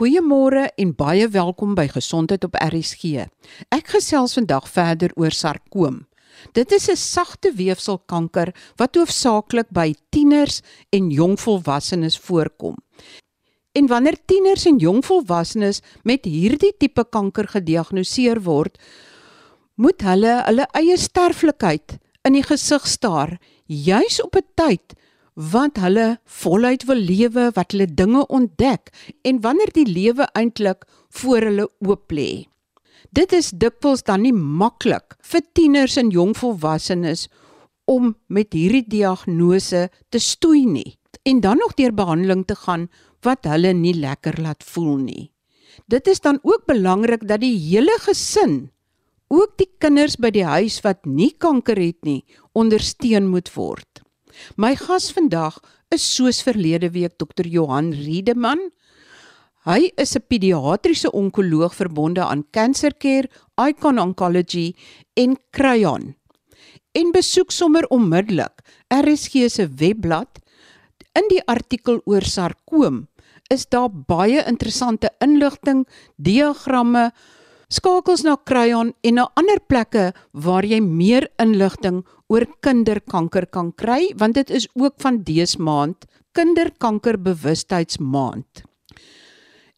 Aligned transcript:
Goeiemôre 0.00 0.70
en 0.80 0.92
baie 0.96 1.26
welkom 1.28 1.74
by 1.76 1.84
Gesondheid 1.92 2.46
op 2.46 2.54
RSG. 2.56 3.26
Ek 3.76 3.90
gesels 3.92 4.32
vandag 4.38 4.64
verder 4.72 5.12
oor 5.20 5.34
sarkoom. 5.36 5.98
Dit 6.56 6.72
is 6.72 6.88
'n 6.88 6.96
sagte 6.96 7.52
weefselkanker 7.52 8.54
wat 8.80 8.96
hoofsaaklik 8.96 9.68
by 9.68 9.92
tieners 10.08 10.62
en 10.90 11.10
jongvolwassenes 11.10 12.16
voorkom. 12.18 12.76
En 13.72 13.86
wanneer 13.86 14.16
tieners 14.24 14.64
en 14.64 14.78
jongvolwassenes 14.78 15.82
met 16.04 16.24
hierdie 16.24 16.72
tipe 16.78 17.04
kanker 17.04 17.48
gediagnoseer 17.48 18.40
word, 18.42 18.78
moet 19.76 20.00
hulle 20.00 20.42
hulle 20.46 20.66
eie 20.72 20.96
sterflikheid 20.96 21.98
in 22.24 22.32
die 22.32 22.42
gesig 22.42 22.86
staar, 22.86 23.38
juis 23.66 24.22
op 24.22 24.36
'n 24.36 24.48
tyd 24.54 24.96
wat 25.34 25.78
hulle 25.80 26.18
voluit 26.24 26.84
wil 26.88 27.00
lewe, 27.00 27.50
wat 27.56 27.72
hulle 27.72 27.86
dinge 27.88 28.26
ontdek 28.28 28.92
en 29.24 29.40
wanneer 29.40 29.72
die 29.72 29.86
lewe 29.88 30.26
eintlik 30.36 30.84
voor 31.10 31.48
hulle 31.48 31.68
oop 31.80 32.12
lê. 32.12 32.46
Dit 33.12 33.32
is 33.32 33.50
dikwels 33.50 34.04
dan 34.04 34.22
nie 34.24 34.32
maklik 34.32 35.16
vir 35.20 35.42
tieners 35.52 35.96
en 36.00 36.12
jongvolwassenes 36.12 37.28
om 37.90 38.14
met 38.28 38.52
hierdie 38.54 38.84
diagnose 38.88 39.88
te 40.10 40.20
stoei 40.20 40.64
nie 40.66 40.96
en 41.28 41.40
dan 41.40 41.60
nog 41.60 41.74
deur 41.76 41.92
behandeling 41.94 42.46
te 42.46 42.56
gaan 42.56 42.88
wat 43.22 43.46
hulle 43.46 43.72
nie 43.76 43.94
lekker 43.94 44.40
laat 44.42 44.64
voel 44.64 44.96
nie. 44.98 45.30
Dit 45.86 46.08
is 46.08 46.20
dan 46.20 46.38
ook 46.42 46.66
belangrik 46.66 47.26
dat 47.28 47.40
die 47.40 47.54
hele 47.56 47.94
gesin, 48.04 48.70
ook 49.28 49.56
die 49.56 49.68
kinders 49.78 50.16
by 50.16 50.30
die 50.34 50.44
huis 50.44 50.80
wat 50.84 51.06
nie 51.06 51.32
kanker 51.38 51.78
het 51.78 52.00
nie, 52.04 52.24
ondersteun 52.52 53.30
moet 53.32 53.48
word. 53.54 53.91
My 54.56 54.74
gas 54.76 55.10
vandag 55.12 55.58
is 55.92 56.04
soos 56.14 56.42
verlede 56.42 56.90
week 56.92 57.18
Dr. 57.18 57.46
Johan 57.46 57.92
Riedeman. 57.92 58.70
Hy 59.64 59.92
is 59.96 60.16
'n 60.16 60.24
pediatriese 60.28 61.12
onkoloog 61.12 61.74
verbonde 61.74 62.24
aan 62.24 62.44
Cancer 62.50 62.92
Care, 62.98 63.28
Icon 63.56 63.98
Oncology 63.98 64.74
en 65.14 65.36
Cryon. 65.50 66.14
En 66.92 67.12
besoek 67.12 67.50
sommer 67.50 67.86
onmiddellik 67.88 68.60
RSG 68.88 69.48
se 69.48 69.68
webblad. 69.68 70.38
In 71.14 71.28
die 71.28 71.42
artikel 71.46 72.00
oor 72.04 72.22
sarkoom 72.22 73.08
is 73.50 73.66
daar 73.68 73.90
baie 73.90 74.44
interessante 74.48 75.10
inligting, 75.20 75.86
diagramme, 76.16 77.12
skakels 77.72 78.20
na 78.26 78.34
Cryon 78.36 78.92
en 79.00 79.14
na 79.16 79.24
ander 79.40 79.56
plekke 79.64 80.12
waar 80.44 80.66
jy 80.68 80.82
meer 80.84 81.24
inligting 81.40 82.02
oor 82.28 82.44
kinderkanker 82.64 83.46
kan 83.48 83.72
kry 83.72 84.12
want 84.20 84.36
dit 84.36 84.52
is 84.52 84.68
ook 84.76 85.00
van 85.00 85.24
dese 85.24 85.56
maand 85.62 86.04
kinderkankerbewustheidsmaand. 86.36 88.62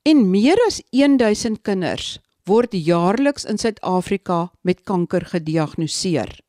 En 0.06 0.30
meer 0.30 0.58
as 0.66 0.82
1000 0.90 1.62
kinders 1.62 2.18
word 2.46 2.74
jaarliks 2.74 3.44
in 3.48 3.58
Suid-Afrika 3.58 4.50
met 4.62 4.84
kanker 4.84 5.24
gediagnoseer 5.30 6.40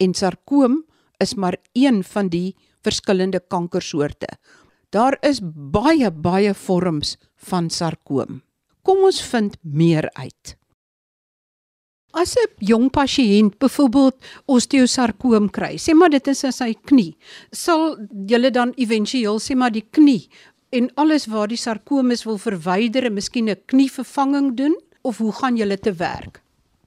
en 0.00 0.14
sarkoom 0.14 0.84
is 1.22 1.34
maar 1.36 1.56
een 1.72 2.04
van 2.04 2.28
die 2.28 2.56
verskillende 2.84 3.40
kankersoorte. 3.40 4.26
Daar 4.90 5.18
is 5.22 5.40
baie 5.42 6.10
baie 6.10 6.54
vorms 6.54 7.16
van 7.50 7.70
sarkoom. 7.70 8.42
Kom 8.82 9.04
ons 9.04 9.22
vind 9.22 9.56
meer 9.62 10.10
uit. 10.12 10.56
As 12.14 12.36
'n 12.38 12.46
jong 12.62 12.90
pasiënt 12.94 13.58
byvoorbeeld 13.58 14.14
osteosarkoom 14.46 15.48
kry, 15.50 15.74
sê 15.82 15.94
maar 15.98 16.10
dit 16.14 16.26
is 16.30 16.44
in 16.44 16.52
sy 16.52 16.70
knie, 16.86 17.16
sal 17.50 17.96
jy 18.30 18.50
dan 18.54 18.70
éventueel 18.78 19.40
sê 19.42 19.56
maar 19.58 19.74
die 19.74 19.86
knie 19.90 20.28
en 20.70 20.90
alles 20.94 21.26
waar 21.26 21.48
die 21.48 21.58
sarkoom 21.58 22.14
is 22.14 22.22
wil 22.24 22.38
verwyder 22.38 23.06
en 23.06 23.18
miskien 23.18 23.50
'n 23.50 23.58
knievervanging 23.66 24.54
doen 24.54 24.76
of 25.02 25.18
hoe 25.18 25.32
gaan 25.32 25.56
julle 25.56 25.78
te 25.78 25.92
werk? 25.92 26.43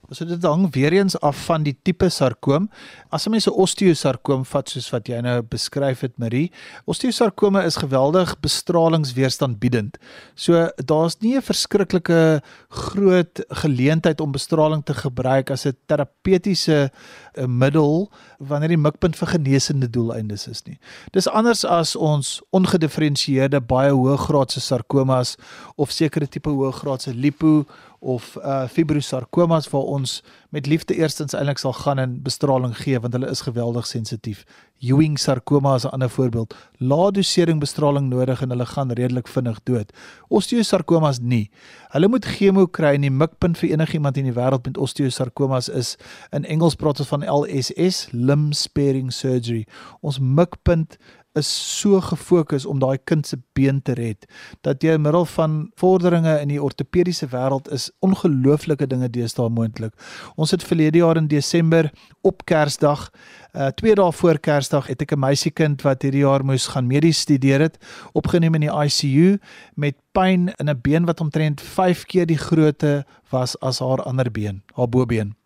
So 0.08 0.24
dit 0.24 0.42
hang 0.42 0.70
weer 0.72 0.92
eens 0.96 1.18
af 1.20 1.36
van 1.44 1.66
die 1.66 1.74
tipe 1.84 2.08
sarkoom. 2.08 2.70
As 3.12 3.26
'n 3.26 3.30
mens 3.30 3.46
'n 3.46 3.52
osteosarkoom 3.52 4.44
vat 4.44 4.68
soos 4.68 4.90
wat 4.90 5.06
jy 5.08 5.20
nou 5.20 5.42
beskryf 5.42 6.00
het 6.00 6.18
Marie, 6.18 6.50
osteosarkome 6.86 7.64
is 7.64 7.76
geweldig 7.76 8.40
bestralingsweerstandbiedend. 8.40 9.98
So 10.34 10.70
daar's 10.76 11.20
nie 11.20 11.36
'n 11.36 11.42
verskriklike 11.42 12.42
groot 12.68 13.44
geleentheid 13.48 14.20
om 14.20 14.32
bestraling 14.32 14.84
te 14.84 14.94
gebruik 14.94 15.50
as 15.50 15.66
'n 15.66 15.76
terapeutiese 15.86 16.90
eh, 17.34 17.46
middel 17.46 18.10
wanneer 18.38 18.68
die 18.68 18.76
mikpunt 18.76 19.16
vir 19.16 19.28
genesende 19.28 19.90
doeleindes 19.90 20.48
is 20.48 20.62
nie. 20.64 20.78
Dis 21.12 21.28
anders 21.28 21.64
as 21.64 21.96
ons 21.96 22.42
ongedifferensieerde 22.50 23.60
baie 23.60 23.90
hoëgraadse 23.90 24.60
sarkomas 24.60 25.36
of 25.76 25.90
sekere 25.90 26.26
tipe 26.26 26.50
hoëgraadse 26.50 27.14
lipo 27.14 27.66
of 28.00 28.36
uh 28.36 28.68
fibrosarkomas 28.68 29.68
waar 29.70 29.82
ons 29.82 30.22
met 30.48 30.66
liefde 30.66 30.94
eerstens 30.94 31.34
eintlik 31.34 31.58
sal 31.58 31.72
gaan 31.72 31.98
en 31.98 32.22
bestraling 32.22 32.76
gee 32.76 33.00
want 33.00 33.12
hulle 33.12 33.30
is 33.30 33.40
geweldig 33.40 33.86
sensitief. 33.86 34.44
Ewing 34.78 35.18
sarkoma 35.18 35.74
is 35.74 35.84
'n 35.84 35.88
ander 35.88 36.10
voorbeeld. 36.10 36.54
Lae 36.78 37.10
dosering 37.10 37.60
bestraling 37.60 38.08
nodig 38.08 38.42
en 38.42 38.50
hulle 38.50 38.66
gaan 38.66 38.92
redelik 38.92 39.28
vinnig 39.28 39.60
dood. 39.62 39.92
Osteosarkomas 40.28 41.18
nie. 41.20 41.50
Hulle 41.88 42.08
moet 42.08 42.24
chemo 42.24 42.66
kry 42.66 42.94
en 42.94 43.00
die 43.00 43.10
mikpunt 43.10 43.58
vir 43.58 43.70
enigiemand 43.70 44.16
in 44.16 44.24
die 44.24 44.32
wêreld 44.32 44.64
met 44.64 44.78
osteosarkomas 44.78 45.68
is 45.68 45.96
in 46.30 46.44
Engels 46.44 46.74
praat 46.74 47.00
ons 47.00 47.08
van 47.08 47.24
LSS, 47.24 48.08
limb 48.12 48.54
sparing 48.54 49.12
surgery. 49.12 49.66
Ons 50.00 50.18
mikpunt 50.18 50.96
is 51.36 51.48
so 51.80 52.00
gefokus 52.00 52.66
om 52.66 52.78
daai 52.78 52.98
kind 53.04 53.26
se 53.26 53.36
been 53.52 53.82
te 53.82 53.92
red 53.98 54.26
dat 54.66 54.82
in 54.84 55.02
middel 55.02 55.24
van 55.24 55.70
vorderinge 55.80 56.38
in 56.40 56.48
die 56.48 56.62
ortopediese 56.62 57.28
wêreld 57.32 57.70
is 57.72 57.90
ongelooflike 58.00 58.86
dinge 58.86 59.10
deesdae 59.10 59.48
moontlik. 59.48 59.94
Ons 60.36 60.50
het 60.50 60.64
verlede 60.64 60.98
jaar 60.98 61.16
in 61.16 61.28
Desember 61.28 61.90
op 62.22 62.44
Kersdag, 62.44 63.08
uh 63.54 63.68
2 63.68 63.94
dae 63.94 64.12
voor 64.12 64.38
Kersdag 64.38 64.86
het 64.86 65.02
ek 65.02 65.12
'n 65.12 65.18
meisiekind 65.18 65.82
wat 65.82 66.02
hierdie 66.02 66.24
jaar 66.24 66.44
moes 66.44 66.66
gaan 66.66 66.86
medies 66.86 67.20
studeer 67.20 67.60
het, 67.60 67.78
opgeneem 68.12 68.54
in 68.54 68.66
die 68.66 68.74
ICU 68.84 69.38
met 69.74 69.96
pyn 70.12 70.48
in 70.58 70.68
'n 70.68 70.80
been 70.82 71.04
wat 71.04 71.20
omtrent 71.20 71.60
5 71.60 72.04
keer 72.04 72.26
die 72.26 72.38
grootte 72.38 73.04
was 73.30 73.56
as 73.60 73.78
haar 73.78 74.02
ander 74.02 74.30
been, 74.30 74.62
haar 74.74 74.88
bobeen 74.88 75.36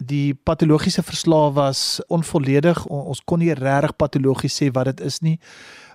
die 0.00 0.34
patologiese 0.34 1.02
verslae 1.04 1.52
was 1.52 2.00
onvolledig. 2.08 2.82
Ons 2.86 3.20
kon 3.24 3.42
nie 3.42 3.52
regtig 3.54 3.96
patologies 4.00 4.56
sê 4.56 4.70
wat 4.72 4.92
dit 4.92 5.04
is 5.06 5.20
nie. 5.20 5.36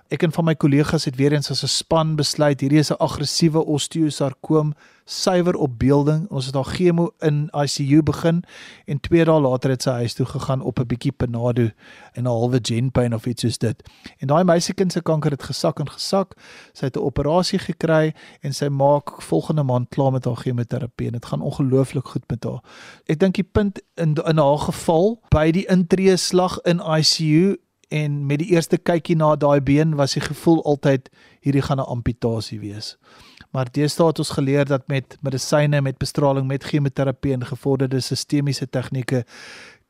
Ek 0.06 0.22
en 0.22 0.30
van 0.30 0.44
my 0.46 0.52
kollegas 0.54 1.04
het 1.08 1.16
weer 1.18 1.32
eens 1.34 1.50
as 1.50 1.64
'n 1.64 1.66
span 1.66 2.14
besluit 2.16 2.60
hierdie 2.60 2.78
is 2.78 2.92
'n 2.92 3.02
aggressiewe 3.02 3.64
osteosarkoom 3.64 4.74
suiwer 5.04 5.56
op 5.56 5.78
beelding. 5.78 6.30
Ons 6.30 6.44
het 6.44 6.54
daar 6.54 6.64
chemo 6.64 7.10
in 7.18 7.50
ICU 7.52 8.02
begin 8.02 8.44
en 8.84 9.00
2 9.00 9.24
dae 9.24 9.40
later 9.40 9.70
het 9.70 9.82
sy 9.82 9.90
huis 9.90 10.14
toe 10.14 10.26
gegaan 10.26 10.62
op 10.62 10.78
'n 10.78 10.86
bietjie 10.86 11.12
Panado 11.12 11.70
en 12.12 12.22
'n 12.22 12.26
halwe 12.26 12.58
Genpain 12.62 13.14
of 13.14 13.26
iets 13.26 13.42
soos 13.42 13.58
dit. 13.58 13.82
En 14.18 14.26
daai 14.26 14.44
meisiekind 14.44 14.92
se 14.92 15.02
kanker 15.02 15.30
het 15.30 15.42
gesak 15.42 15.78
en 15.78 15.90
gesak. 15.90 16.34
Sy 16.72 16.84
het 16.84 16.96
'n 16.96 17.00
operasie 17.00 17.58
gekry 17.58 18.14
en 18.40 18.54
sy 18.54 18.68
maak 18.68 19.22
volgende 19.22 19.62
maand 19.62 19.88
klaar 19.88 20.12
met 20.12 20.24
haar 20.24 20.36
chemoterapie 20.36 21.10
dit 21.10 21.26
gaan 21.26 21.40
ongelooflik 21.40 22.08
goed 22.08 22.24
met 22.28 22.44
haar. 22.44 22.62
Ek 23.06 23.18
dink 23.18 23.34
die 23.34 23.48
punt 23.52 23.82
in 23.94 24.14
in 24.14 24.38
haar 24.38 24.58
geval 24.58 25.20
by 25.28 25.50
die 25.50 25.66
intree 25.66 26.16
slag 26.16 26.60
in 26.62 26.80
ICU 26.80 27.56
en 27.88 28.26
met 28.26 28.38
die 28.38 28.48
eerste 28.54 28.78
kykie 28.78 29.16
na 29.16 29.36
daai 29.36 29.60
been 29.60 29.94
was 29.94 30.16
die 30.16 30.22
gevoel 30.22 30.64
altyd 30.64 31.10
hierdie 31.40 31.62
gaan 31.62 31.78
'n 31.78 31.92
amputasie 31.96 32.60
wees. 32.60 32.96
Maar 33.52 33.70
deesdae 33.72 34.06
het 34.06 34.18
ons 34.18 34.30
geleer 34.30 34.64
dat 34.64 34.88
met 34.88 35.16
medisyne, 35.20 35.80
met 35.80 35.98
bestraling, 35.98 36.46
met 36.46 36.64
chemoterapie 36.64 37.32
en 37.32 37.46
gevorderde 37.46 38.00
sistemiese 38.00 38.68
tegnieke 38.68 39.24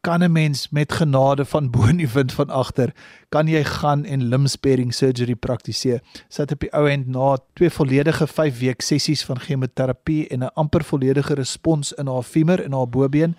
kan 0.07 0.23
'n 0.23 0.33
mens 0.33 0.69
met 0.69 0.93
genade 0.93 1.45
van 1.45 1.71
bo 1.71 1.85
in 1.85 1.97
die 1.97 2.09
wind 2.09 2.33
van 2.33 2.51
agter 2.51 2.95
kan 3.29 3.47
jy 3.47 3.65
gaan 3.65 4.05
en 4.05 4.29
limb 4.29 4.49
sparing 4.49 4.95
surgery 4.95 5.35
praktiseer. 5.35 6.01
Sit 6.29 6.53
op 6.53 6.61
die 6.61 6.73
ou 6.73 6.89
end 6.89 7.07
na 7.07 7.39
twee 7.53 7.71
volledige 7.71 8.27
5 8.27 8.59
week 8.59 8.81
sessies 8.81 9.25
van 9.25 9.41
chemoterapie 9.41 10.29
en 10.29 10.39
'n 10.39 10.55
amper 10.55 10.85
volledige 10.85 11.35
respons 11.35 11.93
in 11.93 12.07
haar 12.07 12.23
femur 12.23 12.65
en 12.65 12.73
haar 12.73 12.89
bobeen, 12.89 13.37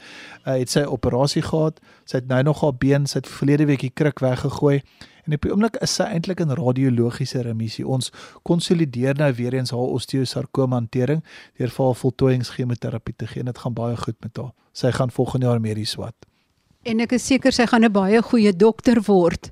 uh, 0.48 0.54
het 0.54 0.70
sy 0.70 0.80
operasie 0.80 1.42
gehad. 1.42 1.80
Sy 2.04 2.18
het 2.18 2.28
nou 2.28 2.44
nog 2.44 2.62
haar 2.62 2.76
been, 2.76 3.08
sy 3.08 3.18
het 3.18 3.28
verlede 3.28 3.66
week 3.66 3.80
die 3.80 3.94
kruk 3.94 4.20
weggegooi 4.20 4.82
en 5.26 5.34
op 5.34 5.42
die 5.42 5.52
oomblik 5.52 5.76
is 5.76 5.96
sy 5.96 6.04
eintlik 6.04 6.40
in 6.40 6.50
radiologiese 6.50 7.42
remissie. 7.42 7.88
Ons 7.88 8.12
konsolideer 8.44 9.16
nou 9.16 9.34
weer 9.34 9.54
eens 9.54 9.72
haar 9.72 9.80
osteosarkoom 9.80 10.72
hantering 10.72 11.24
deur 11.58 11.70
vir 11.70 11.86
haar 11.86 11.96
voltooiingschemoterapie 11.96 13.16
te 13.16 13.28
gee. 13.28 13.44
Dit 13.44 13.58
gaan 13.58 13.74
baie 13.74 13.98
goed 13.98 14.20
met 14.20 14.38
haar. 14.38 14.52
Sy 14.74 14.92
gaan 14.92 15.12
volgende 15.12 15.46
jaar 15.46 15.62
medies 15.62 15.96
wat. 15.96 16.16
En 16.88 17.04
ek 17.04 17.18
is 17.18 17.26
seker 17.28 17.52
sy 17.52 17.66
gaan 17.68 17.84
'n 17.84 17.92
baie 17.92 18.22
goeie 18.24 18.54
dokter 18.56 19.02
word. 19.08 19.52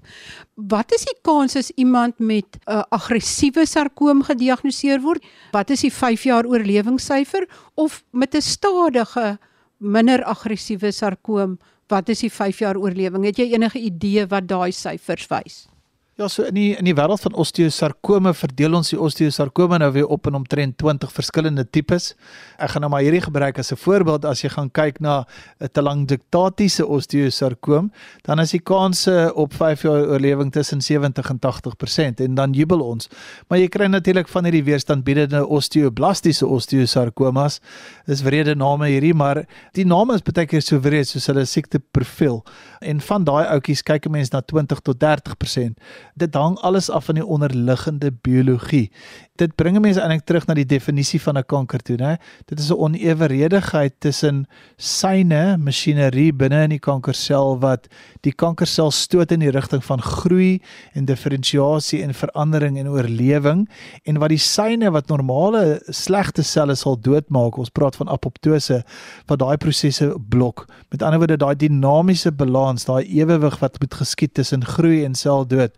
Wat 0.55 0.91
is 0.95 1.03
die 1.03 1.17
kans 1.21 1.55
as 1.55 1.71
iemand 1.75 2.19
met 2.19 2.47
'n 2.55 2.71
uh, 2.71 2.83
aggressiewe 2.91 3.65
sarkoom 3.65 4.23
gediagnoseer 4.23 5.01
word? 5.01 5.21
Wat 5.51 5.69
is 5.69 5.81
die 5.81 5.91
5 5.91 6.23
jaar 6.23 6.45
oorlewingssyfer 6.45 7.47
of 7.75 8.03
met 8.11 8.35
'n 8.35 8.41
stadige 8.41 9.37
minder 9.79 10.23
aggressiewe 10.23 10.91
sarkoom, 10.91 11.59
wat 11.87 12.09
is 12.09 12.19
die 12.19 12.31
5 12.31 12.59
jaar 12.59 12.77
oorlewing? 12.77 13.25
Het 13.25 13.37
jy 13.37 13.53
enige 13.53 13.79
idee 13.79 14.25
wat 14.27 14.47
daai 14.47 14.71
syfers 14.71 15.27
wys? 15.27 15.67
Ja, 16.15 16.29
so 16.31 16.45
in 16.47 16.56
die 16.56 16.69
in 16.79 16.88
die 16.88 16.94
wêreld 16.95 17.19
van 17.19 17.33
osteosarkome 17.35 18.31
verdeel 18.39 18.77
ons 18.77 18.94
die 18.94 19.00
osteosarkome 19.03 19.81
nou 19.81 19.89
weer 19.91 20.06
op 20.15 20.29
in 20.29 20.38
omtrent 20.38 20.77
20 20.79 21.12
verskillende 21.12 21.65
tipes. 21.67 22.13
Ek 22.56 22.71
gaan 22.71 22.85
nou 22.85 22.89
maar 22.94 23.03
hierdie 23.03 23.19
gebruik 23.25 23.59
as 23.59 23.73
'n 23.73 23.75
voorbeeld 23.75 24.23
as 24.23 24.41
jy 24.41 24.50
gaan 24.50 24.69
kyk 24.71 25.01
na 25.01 25.25
'n 25.59 25.67
telangiectatiese 25.67 26.88
osteosarkoom, 26.88 27.91
dan 28.23 28.39
is 28.39 28.51
die 28.51 28.62
kanse 28.63 29.33
op 29.35 29.53
5 29.53 29.81
jaar 29.81 30.07
oorlewing 30.07 30.51
tussen 30.51 30.81
70 30.81 31.29
en 31.29 31.39
80% 31.39 32.19
en 32.21 32.35
dan 32.35 32.53
jubel 32.53 32.79
ons. 32.79 33.09
Maar 33.50 33.59
jy 33.59 33.68
kry 33.68 33.85
natuurlik 33.85 34.29
van 34.29 34.44
hierdie 34.44 34.63
weerstandbiedende 34.63 35.45
osteoblastiese 35.45 36.47
osteosarkomas. 36.47 37.59
Dis 38.06 38.21
wrede 38.21 38.56
name 38.56 38.88
hierdie, 38.88 39.13
maar 39.13 39.45
die 39.73 39.85
name 39.85 40.13
is 40.13 40.21
baie 40.21 40.45
keer 40.45 40.61
so 40.61 40.79
wreed 40.79 41.07
soos 41.07 41.27
hulle 41.27 41.45
siekteprofiel. 41.45 42.45
En 42.81 43.01
van 43.01 43.23
daai 43.23 43.45
outjies 43.47 43.83
kyk 43.83 44.06
'n 44.06 44.11
mens 44.11 44.31
na 44.31 44.41
20 44.41 44.79
tot 44.79 45.00
30% 45.00 45.75
dit 46.15 46.35
hang 46.35 46.56
alles 46.63 46.89
af 46.89 47.06
van 47.06 47.17
die 47.19 47.25
onderliggende 47.25 48.12
biologie. 48.23 48.88
Dit 49.35 49.56
bring 49.59 49.75
mense 49.83 50.00
eintlik 50.00 50.23
terug 50.23 50.45
na 50.47 50.56
die 50.56 50.65
definisie 50.65 51.19
van 51.19 51.38
'n 51.38 51.44
kanker 51.44 51.79
toe, 51.83 51.97
né? 51.97 52.17
Dit 52.47 52.59
is 52.59 52.71
'n 52.71 52.79
oneweredigheid 52.79 53.94
tussen 54.00 54.47
syne, 54.77 55.57
masjinerie 55.57 56.31
binne 56.33 56.63
in 56.63 56.69
die 56.69 56.79
kankersel 56.79 57.59
wat 57.59 57.88
die 58.21 58.31
kankersel 58.31 58.91
stoot 58.91 59.31
in 59.31 59.39
die 59.39 59.51
rigting 59.51 59.83
van 59.83 60.01
groei 60.01 60.62
en 60.94 61.06
diferensiasie 61.06 62.01
en 62.03 62.13
verandering 62.13 62.77
en 62.77 62.88
oorlewing 62.88 63.69
en 64.06 64.18
wat 64.18 64.29
die 64.29 64.38
syne 64.38 64.91
wat 64.91 65.07
normale 65.07 65.81
slegte 65.89 66.44
selle 66.44 66.75
sal 66.75 66.97
doodmaak. 67.00 67.57
Ons 67.57 67.69
praat 67.69 67.95
van 67.95 68.09
apoptose 68.09 68.83
wat 69.27 69.39
daai 69.39 69.57
prosesse 69.57 70.15
blok. 70.29 70.65
Met 70.89 71.01
ander 71.01 71.19
woorde, 71.19 71.38
daai 71.38 71.56
dinamiese 71.56 72.31
balans, 72.31 72.85
daai 72.85 73.03
ewewig 73.03 73.59
wat 73.59 73.79
moet 73.79 73.94
geskied 73.94 74.33
tussen 74.33 74.65
groei 74.65 75.03
en 75.03 75.15
seldood 75.15 75.71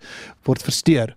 word 0.43 0.61
versteur. 0.61 1.15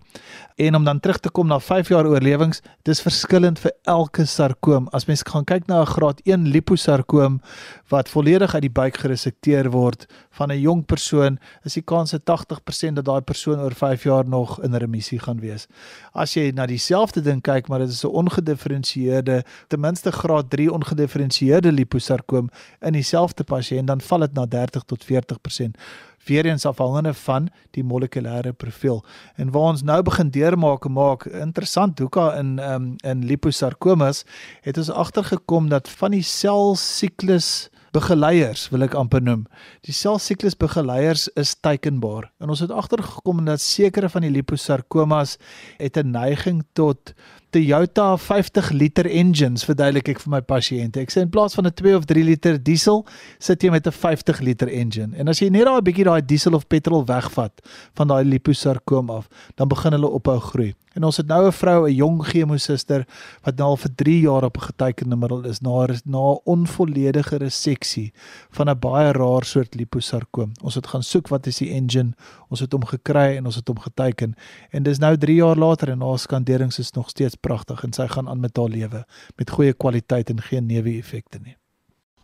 En 0.61 0.75
om 0.75 0.83
dan 0.83 0.99
terug 0.99 1.17
te 1.17 1.29
kom 1.29 1.47
na 1.47 1.59
5 1.59 1.87
jaar 1.87 2.05
oorlewings, 2.05 2.61
dis 2.85 3.01
verskillend 3.01 3.59
vir 3.59 3.71
elke 3.89 4.25
sarkoom. 4.25 4.87
As 4.93 5.07
mens 5.09 5.23
gaan 5.25 5.45
kyk 5.45 5.67
na 5.67 5.81
'n 5.81 5.85
graad 5.85 6.21
1 6.23 6.47
liposarkoom 6.47 7.41
wat 7.89 8.09
volledig 8.09 8.53
uit 8.53 8.61
die 8.61 8.69
buik 8.69 8.97
geresekteer 8.97 9.71
word 9.71 10.05
van 10.31 10.51
'n 10.51 10.59
jong 10.59 10.85
persoon, 10.85 11.39
is 11.63 11.73
die 11.73 11.83
kans 11.83 12.13
80% 12.13 12.95
dat 12.95 13.05
daai 13.05 13.21
persoon 13.21 13.59
oor 13.59 13.73
5 13.73 14.03
jaar 14.03 14.27
nog 14.27 14.61
in 14.61 14.75
remissie 14.75 15.19
gaan 15.19 15.39
wees. 15.39 15.67
As 16.13 16.33
jy 16.33 16.51
na 16.53 16.65
dieselfde 16.65 17.21
ding 17.21 17.41
kyk, 17.41 17.67
maar 17.67 17.79
dit 17.79 17.89
is 17.89 18.03
'n 18.03 18.07
ongedifferensieerde, 18.07 19.43
ten 19.67 19.79
minste 19.79 20.11
graad 20.11 20.49
3 20.49 20.71
ongedifferensieerde 20.71 21.71
liposarkoom 21.71 22.49
in 22.81 22.93
dieselfde 22.93 23.43
pasiënt, 23.43 23.87
dan 23.87 24.01
val 24.01 24.19
dit 24.19 24.33
na 24.33 24.45
30 24.45 24.83
tot 24.83 25.03
40% 25.03 25.77
weer 26.25 26.45
eens 26.45 26.65
afhangende 26.65 27.13
van 27.13 27.49
die 27.71 27.83
molekulêre 27.83 28.53
profiel. 28.53 29.03
En 29.35 29.51
waar 29.51 29.73
ons 29.73 29.83
nou 29.83 30.01
begin 30.01 30.29
deurmaak 30.29 30.87
maak 30.87 31.25
interessant 31.25 31.99
hoeka 31.99 32.31
in 32.39 32.59
um, 32.59 32.95
in 33.03 33.25
liposarkomas 33.25 34.23
het 34.61 34.77
ons 34.77 34.91
agtergekom 34.91 35.69
dat 35.69 35.89
van 35.89 36.11
die 36.11 36.25
selsiklus 36.25 37.69
begeleiers 37.91 38.69
wil 38.71 38.85
ek 38.85 38.95
amper 38.95 39.23
noem. 39.23 39.43
Die 39.87 39.95
selsiklus 39.95 40.55
begeleiers 40.55 41.27
is 41.39 41.55
teikenbaar. 41.59 42.29
En 42.39 42.53
ons 42.53 42.63
het 42.63 42.71
agtergekom 42.71 43.43
dat 43.45 43.63
sekere 43.63 44.09
van 44.09 44.23
die 44.25 44.31
liposarkomas 44.31 45.37
het 45.77 45.97
'n 45.97 46.11
neiging 46.11 46.63
tot 46.73 47.13
Toyota 47.51 48.17
50 48.17 48.69
liter 48.71 49.05
engines 49.05 49.65
verduidelik 49.67 50.13
ek 50.13 50.21
vir 50.23 50.31
my 50.31 50.39
pasiënte. 50.41 51.01
Ek 51.03 51.11
sê 51.11 51.25
in 51.25 51.31
plaas 51.33 51.55
van 51.57 51.67
'n 51.67 51.75
2 51.75 51.95
of 51.97 52.05
3 52.05 52.23
liter 52.23 52.57
diesel, 52.57 53.05
sit 53.39 53.63
jy 53.63 53.71
met 53.71 53.87
'n 53.87 53.91
50 53.91 54.39
liter 54.39 54.67
engine. 54.67 55.15
En 55.17 55.27
as 55.27 55.39
jy 55.39 55.49
net 55.49 55.65
daai 55.65 55.81
bietjie 55.81 56.05
daai 56.05 56.21
diesel 56.25 56.53
of 56.53 56.67
petrol 56.67 57.05
wegvat 57.05 57.53
van 57.95 58.07
daai 58.07 58.23
liposarkoom 58.23 59.09
af, 59.09 59.27
dan 59.55 59.67
begin 59.67 59.91
hulle 59.91 60.07
ophou 60.07 60.39
groei. 60.39 60.73
En 60.93 61.05
ons 61.07 61.17
het 61.17 61.27
nou 61.27 61.47
'n 61.47 61.51
vrou, 61.51 61.87
'n 61.87 61.95
jong 61.95 62.25
chemosuster 62.25 63.07
wat 63.43 63.55
nou 63.55 63.69
al 63.69 63.77
vir 63.77 63.95
3 63.95 64.19
jaar 64.19 64.43
op 64.43 64.57
'n 64.57 64.61
getekende 64.61 65.15
middel 65.15 65.45
is 65.45 65.61
na 65.61 65.87
na 66.05 66.39
onvolledige 66.43 67.37
reseksie 67.37 68.13
van 68.49 68.69
'n 68.69 68.79
baie 68.79 69.11
raar 69.11 69.45
soort 69.45 69.75
liposarkoom. 69.75 70.51
Ons 70.61 70.75
het 70.75 70.87
gaan 70.87 71.03
soek 71.03 71.27
wat 71.27 71.47
is 71.47 71.57
die 71.57 71.71
engine, 71.71 72.13
ons 72.49 72.59
het 72.59 72.71
hom 72.71 72.85
gekry 72.85 73.37
en 73.37 73.45
ons 73.45 73.55
het 73.55 73.67
hom 73.67 73.79
geteken. 73.79 74.35
En 74.71 74.83
dis 74.83 74.97
nou 74.97 75.17
3 75.17 75.35
jaar 75.35 75.55
later 75.55 75.89
en 75.89 76.01
haar 76.01 76.19
skanderings 76.19 76.79
is 76.79 76.91
nog 76.91 77.09
steeds 77.09 77.35
pragtig 77.41 77.83
en 77.83 77.93
sy 77.93 78.07
gaan 78.07 78.29
aan 78.29 78.39
met 78.39 78.57
haar 78.57 78.69
lewe 78.69 79.05
met 79.37 79.49
goeie 79.49 79.73
kwaliteit 79.73 80.29
en 80.29 80.41
geen 80.41 80.67
neeweffekte 80.67 81.39
nie. 81.39 81.55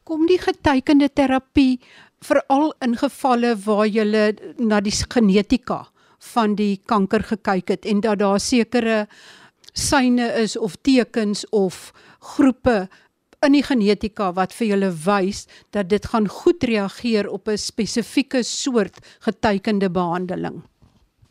Kom 0.04 0.28
die 0.28 0.40
getekende 0.40 1.10
terapie 1.10 1.80
veral 2.24 2.74
in 2.82 2.96
gevalle 2.98 3.56
waar 3.66 3.88
jy 3.88 4.06
na 4.58 4.80
die 4.82 4.94
genetika 4.94 5.88
van 6.34 6.56
die 6.56 6.78
kanker 6.86 7.24
gekyk 7.24 7.70
het 7.70 7.86
en 7.86 8.02
dat 8.02 8.20
daar 8.20 8.40
sekere 8.40 9.06
syne 9.74 10.32
is 10.42 10.58
of 10.58 10.78
tekens 10.82 11.46
of 11.54 11.92
groepe 12.20 12.88
in 13.46 13.54
die 13.54 13.64
genetika 13.64 14.32
wat 14.34 14.56
vir 14.58 14.72
julle 14.72 14.90
wys 15.06 15.46
dat 15.76 15.92
dit 15.92 16.06
gaan 16.10 16.28
goed 16.28 16.64
reageer 16.64 17.30
op 17.30 17.48
'n 17.48 17.58
spesifieke 17.58 18.44
soort 18.44 18.98
getekende 19.20 19.90
behandeling. 19.90 20.64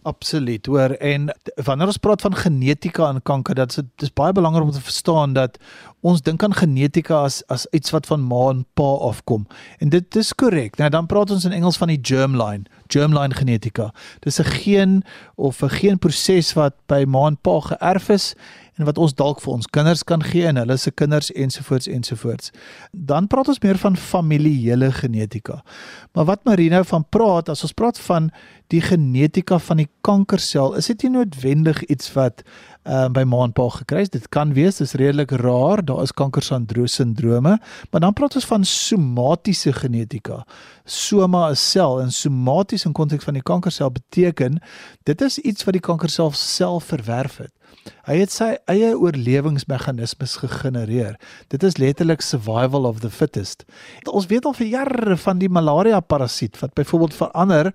Absoluut, 0.06 0.66
hoor. 0.66 0.90
En 0.90 1.34
wanneer 1.54 1.86
ons 1.86 1.96
praat 1.98 2.20
van 2.22 2.34
genetika 2.34 3.08
in 3.10 3.22
kanker, 3.22 3.54
dit 3.58 4.04
is 4.04 4.12
baie 4.14 4.32
belangrik 4.32 4.62
om 4.64 4.70
te 4.70 4.80
verstaan 4.80 5.32
dat 5.34 5.58
ons 6.00 6.22
dink 6.22 6.44
aan 6.46 6.54
genetika 6.54 7.24
as 7.26 7.40
as 7.50 7.64
iets 7.74 7.90
wat 7.90 8.06
van 8.06 8.22
ma 8.22 8.44
en 8.52 8.62
pa 8.78 8.86
afkom. 9.08 9.48
En 9.82 9.90
dit 9.90 10.16
is 10.16 10.30
korrek. 10.34 10.78
Nou 10.78 10.90
dan 10.94 11.08
praat 11.10 11.30
ons 11.34 11.44
in 11.44 11.56
Engels 11.56 11.80
van 11.82 11.90
die 11.90 11.98
germline, 12.02 12.70
germline 12.86 13.34
genetika. 13.34 13.90
Dis 14.22 14.38
'n 14.38 14.46
geen 14.62 15.02
of 15.34 15.62
'n 15.62 15.74
geenproses 15.74 16.52
wat 16.52 16.74
by 16.86 17.02
ma 17.08 17.26
en 17.26 17.36
pa 17.36 17.60
geërf 17.60 18.08
is 18.08 18.34
en 18.76 18.84
wat 18.84 18.98
ons 19.00 19.14
dalk 19.16 19.40
vir 19.40 19.54
ons 19.54 19.68
kinders 19.72 20.04
kan 20.04 20.22
gee 20.24 20.44
en 20.48 20.60
hulle 20.60 20.76
se 20.80 20.92
kinders 20.92 21.30
ensovoorts 21.32 21.88
ensovoorts. 21.88 22.52
Dan 22.92 23.28
praat 23.32 23.48
ons 23.48 23.62
meer 23.64 23.80
van 23.80 23.96
familiele 23.96 24.90
genetika. 24.92 25.62
Maar 26.12 26.28
wat 26.32 26.44
Marino 26.44 26.82
van 26.84 27.06
praat, 27.08 27.48
as 27.48 27.64
ons 27.64 27.72
praat 27.76 27.98
van 28.08 28.30
die 28.72 28.82
genetika 28.82 29.58
van 29.62 29.80
die 29.80 29.88
kankersel, 30.04 30.74
is 30.76 30.90
dit 30.90 31.06
nie 31.06 31.14
noodwendig 31.16 31.82
iets 31.86 32.10
wat 32.16 32.42
uh, 32.42 33.06
by 33.12 33.24
ma 33.28 33.44
en 33.46 33.54
pa 33.56 33.68
gekry 33.78 34.04
is. 34.04 34.12
Dit 34.12 34.28
kan 34.34 34.52
wees, 34.56 34.80
dis 34.82 34.96
redelik 34.98 35.32
raar, 35.40 35.84
daar 35.86 36.02
is 36.04 36.14
kankersandrose-sindrome, 36.16 37.56
maar 37.90 38.04
dan 38.04 38.16
praat 38.16 38.36
ons 38.36 38.48
van 38.50 38.66
somatiese 38.66 39.72
genetika. 39.76 40.42
Soma 40.84 41.48
is 41.54 41.64
sel 41.64 42.00
en 42.02 42.12
somaties 42.14 42.84
in 42.86 42.94
konteks 42.96 43.24
van 43.26 43.38
die 43.38 43.46
kankersel 43.46 43.90
beteken 43.94 44.60
dit 45.08 45.22
is 45.22 45.38
iets 45.38 45.64
wat 45.66 45.78
die 45.78 45.84
kankersel 45.84 46.34
self 46.36 46.92
verwerf 46.92 47.40
het. 47.46 47.54
Hy 48.06 48.16
het 48.20 48.30
sy 48.30 48.52
eie 48.70 48.92
oorlewingsmeganismes 48.94 50.36
gegenereer. 50.42 51.16
Dit 51.50 51.64
is 51.66 51.78
letterlik 51.82 52.22
survival 52.22 52.86
of 52.86 53.00
the 53.02 53.10
fittest. 53.10 53.64
Ons 54.06 54.28
weet 54.30 54.46
al 54.46 54.54
vir 54.54 54.68
jare 54.70 55.16
van 55.18 55.40
die 55.40 55.50
malaria 55.50 55.98
parasiet 56.00 56.58
wat 56.60 56.74
byvoorbeeld 56.78 57.16
verander 57.18 57.72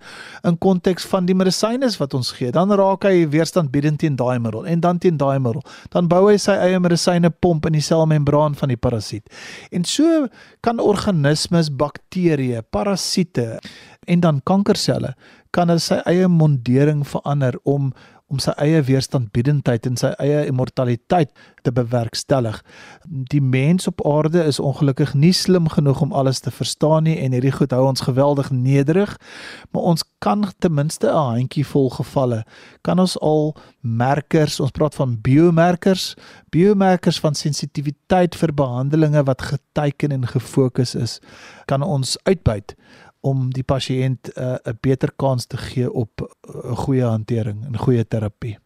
in 0.48 0.58
konteks 0.64 1.08
van 1.12 1.28
die 1.28 1.36
medisyne 1.36 1.90
wat 2.00 2.16
ons 2.18 2.32
gee. 2.38 2.52
Dan 2.56 2.72
raak 2.72 3.04
hy 3.08 3.25
weerstandbiedend 3.34 4.00
teen 4.04 4.16
daai 4.20 4.40
middel 4.40 4.68
en 4.68 4.84
dan 4.84 5.02
teen 5.04 5.20
daai 5.20 5.40
middel. 5.40 5.64
Dan 5.92 6.08
bou 6.12 6.24
hy 6.30 6.38
sy 6.40 6.56
eie 6.56 6.80
medisyne 6.80 7.32
pomp 7.44 7.68
in 7.68 7.75
die 7.75 7.84
selmembraan 7.84 8.56
van 8.56 8.72
die 8.72 8.80
parasiet. 8.80 9.28
En 9.72 9.84
so 9.84 10.28
kan 10.64 10.80
organismes, 10.80 11.72
bakterieë, 11.75 12.64
parasiete 12.72 13.60
en 14.08 14.24
dan 14.24 14.42
kankerselle 14.48 15.14
kan 15.52 15.68
hulle 15.68 15.84
sy 15.84 16.00
eie 16.08 16.30
mondering 16.32 17.04
verander 17.08 17.58
om 17.68 17.92
om 18.32 18.40
sy 18.40 18.54
eie 18.64 18.82
weerstandbiedendheid 18.88 19.86
en 19.90 19.98
sy 20.00 20.14
eie 20.24 20.46
immortaliteit 20.48 21.34
te 21.62 21.74
bewerkstellig. 21.76 22.62
Die 23.06 23.42
mens 23.44 23.88
op 23.92 24.02
aarde 24.08 24.46
is 24.48 24.60
ongelukkig 24.60 25.14
nie 25.14 25.34
slim 25.36 25.68
genoeg 25.70 26.02
om 26.02 26.16
alles 26.16 26.40
te 26.40 26.52
verstaan 26.52 27.04
nie 27.10 27.18
en 27.22 27.36
hierdie 27.36 27.54
goed 27.54 27.76
hou 27.76 27.84
ons 27.90 28.08
geweldig 28.08 28.52
nederig, 28.56 29.18
maar 29.72 29.92
ons 29.94 30.06
kan 30.24 30.48
ten 30.60 30.74
minste 30.74 31.08
'n 31.08 31.28
handjie 31.36 31.66
vol 31.66 31.90
gevalle 31.90 32.44
kan 32.82 33.00
ons 33.00 33.18
al 33.22 33.52
merkers, 33.82 34.60
ons 34.60 34.74
praat 34.74 34.96
van 34.98 35.16
biomerkers, 35.22 36.14
biomerkers 36.54 37.20
van 37.24 37.38
sensitiwiteit 37.38 38.36
vir 38.38 38.54
behandelinge 38.54 39.24
wat 39.28 39.46
geteken 39.54 40.16
en 40.16 40.28
gefokus 40.28 40.96
is, 40.96 41.20
kan 41.70 41.86
ons 41.86 42.18
uitbuit 42.30 42.76
om 43.22 43.50
die 43.54 43.63
pasiënt 43.63 44.34
eh, 44.34 44.44
'n 44.44 44.70
uh, 44.70 44.74
beter 44.82 45.12
kans 45.16 45.46
te 45.46 45.58
gee 45.58 45.92
op 45.92 46.22
'n 46.22 46.58
uh, 46.58 46.78
goeie 46.78 47.06
hantering 47.06 47.66
en 47.66 47.78
goeie 47.78 48.08
terapie. 48.08 48.58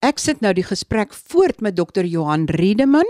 Ek 0.00 0.18
sit 0.18 0.40
nou 0.40 0.52
die 0.52 0.64
gesprek 0.64 1.14
voort 1.14 1.60
met 1.60 1.76
Dr. 1.76 2.04
Johan 2.04 2.44
Riedeman, 2.46 3.08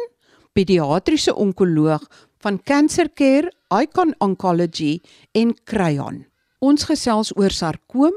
pediatriese 0.52 1.34
onkoloog 1.34 2.06
van 2.38 2.62
Cancer 2.62 3.08
Care, 3.12 3.52
Icon 3.82 4.14
Oncology 4.18 5.00
en 5.32 5.54
Cryon. 5.64 6.26
Ons 6.58 6.84
gesels 6.84 7.36
oor 7.36 7.50
sarkoom 7.50 8.14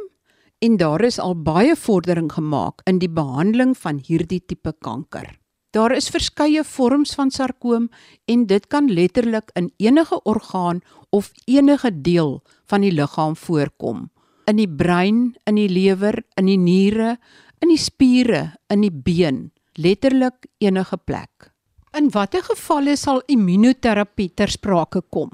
en 0.59 0.77
daar 0.77 1.01
is 1.01 1.19
al 1.19 1.35
baie 1.35 1.75
vordering 1.75 2.31
gemaak 2.31 2.81
in 2.85 2.99
die 2.99 3.09
behandeling 3.09 3.77
van 3.77 3.99
hierdie 4.03 4.41
tipe 4.45 4.73
kanker. 4.79 5.39
Daar 5.71 5.93
is 5.93 6.09
verskeie 6.09 6.63
vorms 6.65 7.13
van 7.13 7.29
sarkoom 7.31 7.89
en 8.25 8.45
dit 8.49 8.67
kan 8.67 8.89
letterlik 8.89 9.51
in 9.53 9.69
enige 9.77 10.21
orgaan 10.23 10.81
of 11.09 11.31
enige 11.45 11.91
deel 12.01 12.41
van 12.69 12.81
die 12.81 12.91
liggaam 12.91 13.35
voorkom. 13.35 14.09
in 14.49 14.57
die 14.57 14.69
brein, 14.69 15.35
in 15.45 15.59
die 15.59 15.69
lewer, 15.69 16.23
in 16.39 16.49
die 16.49 16.57
niere, 16.57 17.17
in 17.61 17.71
die 17.73 17.79
spiere, 17.81 18.55
in 18.73 18.83
die 18.85 18.93
been, 18.93 19.49
letterlik 19.77 20.47
enige 20.63 20.97
plek. 20.97 21.51
In 21.97 22.09
watter 22.13 22.43
gevalle 22.45 22.95
sal 22.97 23.21
immunoterapie 23.29 24.29
ter 24.37 24.51
sprake 24.53 25.03
kom? 25.13 25.31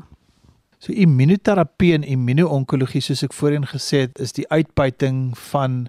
So 0.79 0.94
immunoterapie 0.94 1.94
en 1.96 2.05
immuno-onkologie 2.08 3.03
soos 3.03 3.24
ek 3.25 3.36
voorheen 3.36 3.67
gesê 3.70 4.05
het, 4.05 4.20
is 4.22 4.36
die 4.36 4.46
uitbuiting 4.51 5.34
van 5.51 5.86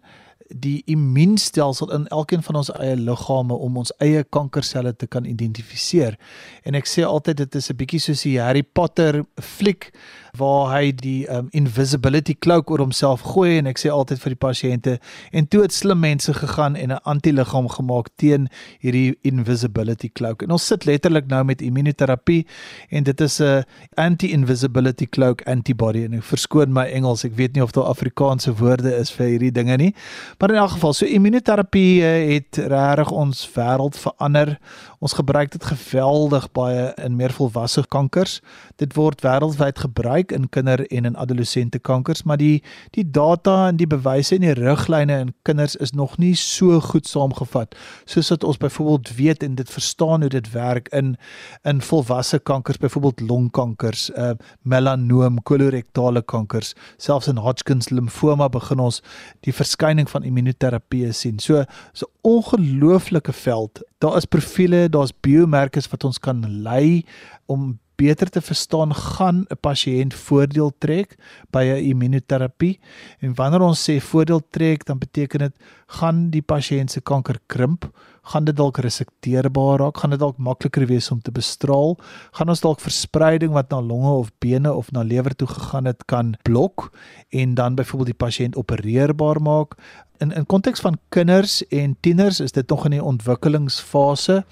die 0.48 0.82
immuunstelsel 0.86 1.92
in 1.92 2.06
elkeen 2.06 2.42
van 2.42 2.56
ons 2.56 2.70
eie 2.78 2.96
liggame 2.96 3.54
om 3.54 3.76
ons 3.76 3.92
eie 3.98 4.24
kankerselle 4.24 4.96
te 4.96 5.06
kan 5.06 5.24
identifiseer. 5.24 6.18
En 6.62 6.74
ek 6.74 6.86
sê 6.86 7.04
altyd 7.06 7.36
dit 7.36 7.54
is 7.54 7.70
'n 7.70 7.76
bietjie 7.76 8.00
soos 8.00 8.22
die 8.22 8.38
Harry 8.40 8.62
Potter 8.62 9.24
fliek 9.40 9.92
waar 10.36 10.70
hy 10.74 10.92
die 10.92 11.26
um, 11.32 11.48
invisibility 11.56 12.34
cloak 12.38 12.70
oor 12.70 12.82
homself 12.84 13.24
gooi 13.32 13.56
en 13.58 13.70
ek 13.70 13.80
sê 13.80 13.92
altyd 13.92 14.20
vir 14.22 14.34
die 14.34 14.40
pasiënte 14.44 14.96
en 15.32 15.48
toe 15.48 15.62
het 15.64 15.72
slim 15.72 16.00
mense 16.00 16.32
gegaan 16.32 16.76
en 16.76 16.92
'n 16.92 17.00
antiliggaam 17.04 17.68
gemaak 17.68 18.08
teen 18.16 18.48
hierdie 18.80 19.16
invisibility 19.22 20.10
cloak. 20.12 20.42
En 20.42 20.50
ons 20.50 20.66
sit 20.66 20.84
letterlik 20.84 21.26
nou 21.26 21.44
met 21.44 21.62
immunoterapie 21.62 22.46
en 22.90 23.02
dit 23.02 23.20
is 23.20 23.40
'n 23.40 23.64
anti-invisibility 23.94 25.06
cloak 25.06 25.42
antibody 25.46 26.04
en 26.04 26.14
ek 26.14 26.22
verskoon 26.22 26.72
my 26.72 26.86
Engels, 26.86 27.24
ek 27.24 27.36
weet 27.36 27.54
nie 27.54 27.62
of 27.62 27.72
daar 27.72 27.84
Afrikaanse 27.84 28.54
woorde 28.54 28.96
is 28.96 29.10
vir 29.10 29.26
hierdie 29.26 29.52
dinge 29.52 29.76
nie. 29.76 29.94
Maar 30.38 30.50
in 30.50 30.56
elk 30.56 30.70
geval, 30.70 30.92
so 30.92 31.04
immunoterapie 31.04 32.00
uh, 32.00 32.32
het 32.34 32.56
regtig 32.56 33.10
ons 33.10 33.38
wêreld 33.54 33.96
verander. 33.96 34.58
Ons 34.98 35.12
gebruik 35.16 35.52
dit 35.52 35.64
geweldig 35.64 36.50
baie 36.52 36.90
in 36.94 37.16
meer 37.16 37.32
volwasse 37.32 37.84
kankers. 37.88 38.40
Dit 38.76 38.96
word 38.98 39.22
wêreldwyd 39.24 39.78
gebruik 39.78 40.32
in 40.36 40.48
kinder 40.48 40.82
en 40.86 41.08
in 41.08 41.16
adolessente 41.16 41.78
kankers, 41.78 42.22
maar 42.22 42.36
die 42.36 42.62
die 42.90 43.04
data 43.10 43.68
en 43.68 43.76
die 43.80 43.86
bewyse 43.88 44.34
en 44.34 44.44
die 44.44 44.52
riglyne 44.56 45.18
in 45.24 45.32
kinders 45.48 45.76
is 45.76 45.92
nog 45.92 46.18
nie 46.18 46.34
so 46.36 46.80
goed 46.80 47.08
saamgevat 47.08 47.76
soos 48.04 48.30
wat 48.32 48.44
ons 48.44 48.60
byvoorbeeld 48.60 49.14
weet 49.16 49.42
en 49.42 49.54
dit 49.54 49.70
verstaan 49.70 50.20
hoe 50.20 50.30
dit 50.32 50.50
werk 50.52 50.88
in 50.88 51.16
in 51.64 51.80
volwasse 51.80 52.38
kankers, 52.38 52.78
byvoorbeeld 52.78 53.20
longkankers, 53.20 54.10
uh 54.10 54.34
melanoom, 54.62 55.42
kolorektale 55.42 56.22
kankers, 56.22 56.74
selfs 56.96 57.28
in 57.28 57.36
Hodgkin 57.36 57.80
limfoma 57.90 58.48
begin 58.48 58.80
ons 58.82 59.02
die 59.46 59.54
verskyning 59.54 60.10
van 60.10 60.25
immunoterapie 60.26 61.12
sien. 61.12 61.38
So 61.38 61.64
so 61.92 62.10
ongelooflike 62.26 63.32
veld. 63.32 63.82
Daar 63.98 64.16
is 64.16 64.28
profile, 64.28 64.88
daar's 64.88 65.14
biomerkers 65.20 65.88
wat 65.92 66.04
ons 66.04 66.18
kan 66.18 66.44
lei 66.62 67.04
om 67.46 67.76
beter 67.96 68.28
te 68.28 68.40
verstaan 68.40 68.94
gaan 68.94 69.46
'n 69.48 69.60
pasiënt 69.60 70.14
voordeel 70.14 70.72
trek 70.78 71.16
by 71.50 71.64
'n 71.64 71.84
immunoterapie? 71.92 72.78
En 73.20 73.34
wanneer 73.34 73.60
ons 73.60 73.88
sê 73.88 74.00
voordeel 74.00 74.42
trek 74.50 74.84
dan 74.84 74.98
beteken 74.98 75.38
dit 75.38 75.54
gaan 75.86 76.30
die 76.30 76.42
pasiënt 76.42 76.90
se 76.90 77.00
kanker 77.00 77.38
krimp? 77.46 77.90
Gaan 78.22 78.44
dit 78.44 78.56
dalk 78.56 78.78
resekteerbaar 78.78 79.78
raak? 79.78 79.96
Gaan 79.96 80.10
dit 80.10 80.18
dalk 80.18 80.38
makliker 80.38 80.86
wees 80.86 81.10
om 81.10 81.20
te 81.20 81.30
bestraal? 81.30 81.96
Gaan 82.32 82.48
ons 82.48 82.60
dalk 82.60 82.80
verspreiding 82.80 83.52
wat 83.52 83.70
na 83.70 83.80
longe 83.80 84.10
of 84.10 84.30
bene 84.38 84.72
of 84.72 84.90
na 84.92 85.02
lewer 85.02 85.36
toe 85.36 85.46
gegaan 85.46 85.84
het 85.84 86.04
kan 86.04 86.34
blok 86.42 86.90
en 87.30 87.54
dan 87.54 87.74
byvoorbeeld 87.74 88.18
die 88.18 88.26
pasiënt 88.26 88.56
opereerbaar 88.56 89.40
maak 89.40 89.78
in 90.20 90.32
in 90.32 90.46
konteks 90.46 90.80
van 90.80 90.98
kinders 91.08 91.60
en 91.68 91.96
tieners 92.00 92.40
is 92.40 92.52
dit 92.52 92.68
nog 92.68 92.84
in 92.84 92.90
die 92.90 93.02
ontwikkelingsfase. 93.02 94.44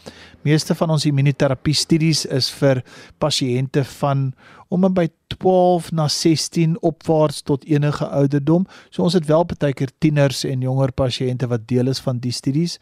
Meeste 0.42 0.74
van 0.74 0.90
ons 0.90 1.06
immunoterapie 1.08 1.74
studies 1.74 2.24
is 2.26 2.50
vir 2.50 2.82
pasiënte 3.18 3.84
van 3.84 4.32
om 4.74 4.84
en 4.88 4.94
by 4.96 5.06
12 5.38 5.92
na 5.94 6.08
16 6.08 6.76
opwaarts 6.84 7.42
tot 7.42 7.64
enige 7.64 8.06
ouderdom. 8.06 8.66
So 8.90 9.02
ons 9.02 9.16
het 9.16 9.26
wel 9.26 9.46
baie 9.48 9.72
keer 9.76 9.90
tieners 9.98 10.44
en 10.48 10.62
jonger 10.64 10.92
pasiënte 10.92 11.48
wat 11.50 11.66
deel 11.70 11.90
is 11.92 12.00
van 12.04 12.18
die 12.22 12.32
studies. 12.34 12.76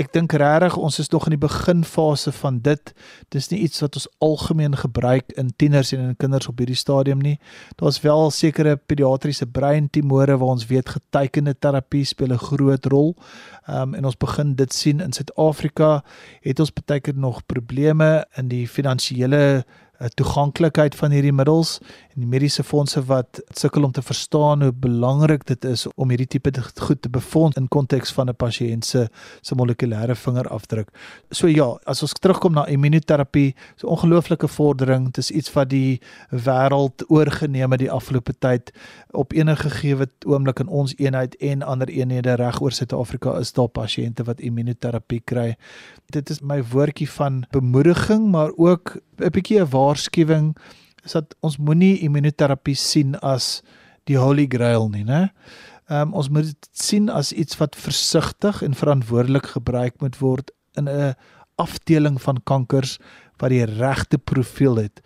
Ek 0.00 0.12
dink 0.14 0.32
regtig 0.38 0.76
ons 0.80 1.00
is 1.02 1.10
nog 1.12 1.26
in 1.28 1.34
die 1.34 1.42
beginfase 1.42 2.32
van 2.40 2.60
dit. 2.64 2.92
Dis 3.34 3.50
nie 3.50 3.62
iets 3.66 3.82
wat 3.84 3.98
ons 3.98 4.08
algemeen 4.24 4.76
gebruik 4.78 5.34
in 5.40 5.52
tieners 5.56 5.92
en 5.96 6.10
in 6.10 6.16
kinders 6.20 6.48
op 6.50 6.60
hierdie 6.62 6.78
stadium 6.78 7.22
nie. 7.24 7.36
Daar's 7.80 8.00
wel 8.04 8.30
sekere 8.34 8.76
pediatriese 8.76 9.46
breintumore 9.46 10.38
waar 10.38 10.56
ons 10.56 10.68
weet 10.70 10.94
getekende 10.96 11.56
terapie 11.58 12.04
speel 12.04 12.32
'n 12.32 12.38
groot 12.38 12.86
rol. 12.86 13.16
Ehm 13.66 13.82
um, 13.82 13.94
en 13.94 14.04
ons 14.04 14.16
begin 14.16 14.54
dit 14.54 14.72
sien 14.72 15.00
in 15.00 15.12
Suid-Afrika 15.12 16.02
het 16.40 16.60
ons 16.60 16.72
baie 16.72 17.00
keer 17.00 17.16
nog 17.16 17.46
probleme 17.46 18.26
in 18.36 18.48
die 18.48 18.66
finansiële 18.68 19.64
toeganklikheid 20.08 20.94
van 20.94 21.10
hierdie 21.10 21.32
middels 21.32 21.78
en 22.14 22.22
die 22.22 22.28
mediese 22.28 22.62
fondse 22.62 23.02
wat 23.06 23.40
sukkel 23.56 23.84
om 23.84 23.92
te 23.92 24.02
verstaan 24.02 24.62
hoe 24.62 24.72
belangrik 24.72 25.46
dit 25.46 25.64
is 25.64 25.86
om 25.94 26.10
hierdie 26.10 26.26
tipe 26.26 26.52
goed 26.80 27.02
te 27.02 27.08
befonds 27.08 27.56
in 27.56 27.68
konteks 27.68 28.12
van 28.12 28.28
'n 28.28 28.36
pasiënt 28.36 28.84
se 28.84 29.08
se 29.42 29.54
molekulêre 29.54 30.14
vingerafdruk. 30.14 30.88
So 31.30 31.46
ja, 31.46 31.78
as 31.84 32.02
ons 32.02 32.12
terugkom 32.12 32.52
na 32.52 32.66
immunoterapie, 32.66 33.54
so 33.76 33.86
ongelooflike 33.86 34.48
vordering, 34.48 35.04
dit 35.04 35.18
is 35.18 35.30
iets 35.30 35.52
wat 35.52 35.68
die 35.68 36.00
wêreld 36.30 37.04
oorgeneem 37.08 37.70
het 37.70 37.80
die 37.80 37.90
afgelope 37.90 38.32
tyd 38.38 38.72
op 39.10 39.32
enige 39.32 39.70
gegee 39.70 40.06
oomblik 40.26 40.60
in 40.60 40.68
ons 40.68 40.94
eenheid 40.98 41.36
en 41.36 41.62
ander 41.62 41.88
eenhede 41.88 42.34
reg 42.34 42.60
oor 42.60 42.72
Suid-Afrika 42.72 43.38
is 43.38 43.52
daar 43.52 43.68
pasiënte 43.68 44.24
wat 44.24 44.40
immunoterapie 44.40 45.20
kry. 45.24 45.56
Dit 46.10 46.30
is 46.30 46.40
my 46.40 46.62
woordjie 46.72 47.08
van 47.10 47.44
bemoediging, 47.50 48.30
maar 48.30 48.50
ook 48.56 48.96
'n 49.22 49.30
bietjie 49.30 49.60
'n 49.60 49.70
waarskuwing 49.70 50.56
is 51.04 51.12
dat 51.12 51.34
ons 51.40 51.56
moenie 51.58 51.98
immunoterapie 52.04 52.74
sien 52.74 53.16
as 53.22 53.62
die 54.04 54.18
holy 54.18 54.46
grail 54.46 54.88
nie, 54.88 55.04
né? 55.04 55.30
Ehm 55.88 56.08
um, 56.08 56.14
ons 56.14 56.28
moet 56.28 56.44
dit 56.44 56.68
sien 56.72 57.08
as 57.08 57.32
iets 57.32 57.56
wat 57.58 57.76
versigtig 57.76 58.62
en 58.62 58.74
verantwoordelik 58.74 59.46
gebruik 59.56 60.00
moet 60.00 60.18
word 60.18 60.50
in 60.78 60.88
'n 60.88 61.14
afdeling 61.56 62.20
van 62.22 62.42
kankers 62.44 62.98
wat 63.38 63.50
die 63.50 63.64
regte 63.64 64.18
profiel 64.18 64.76
het 64.76 65.00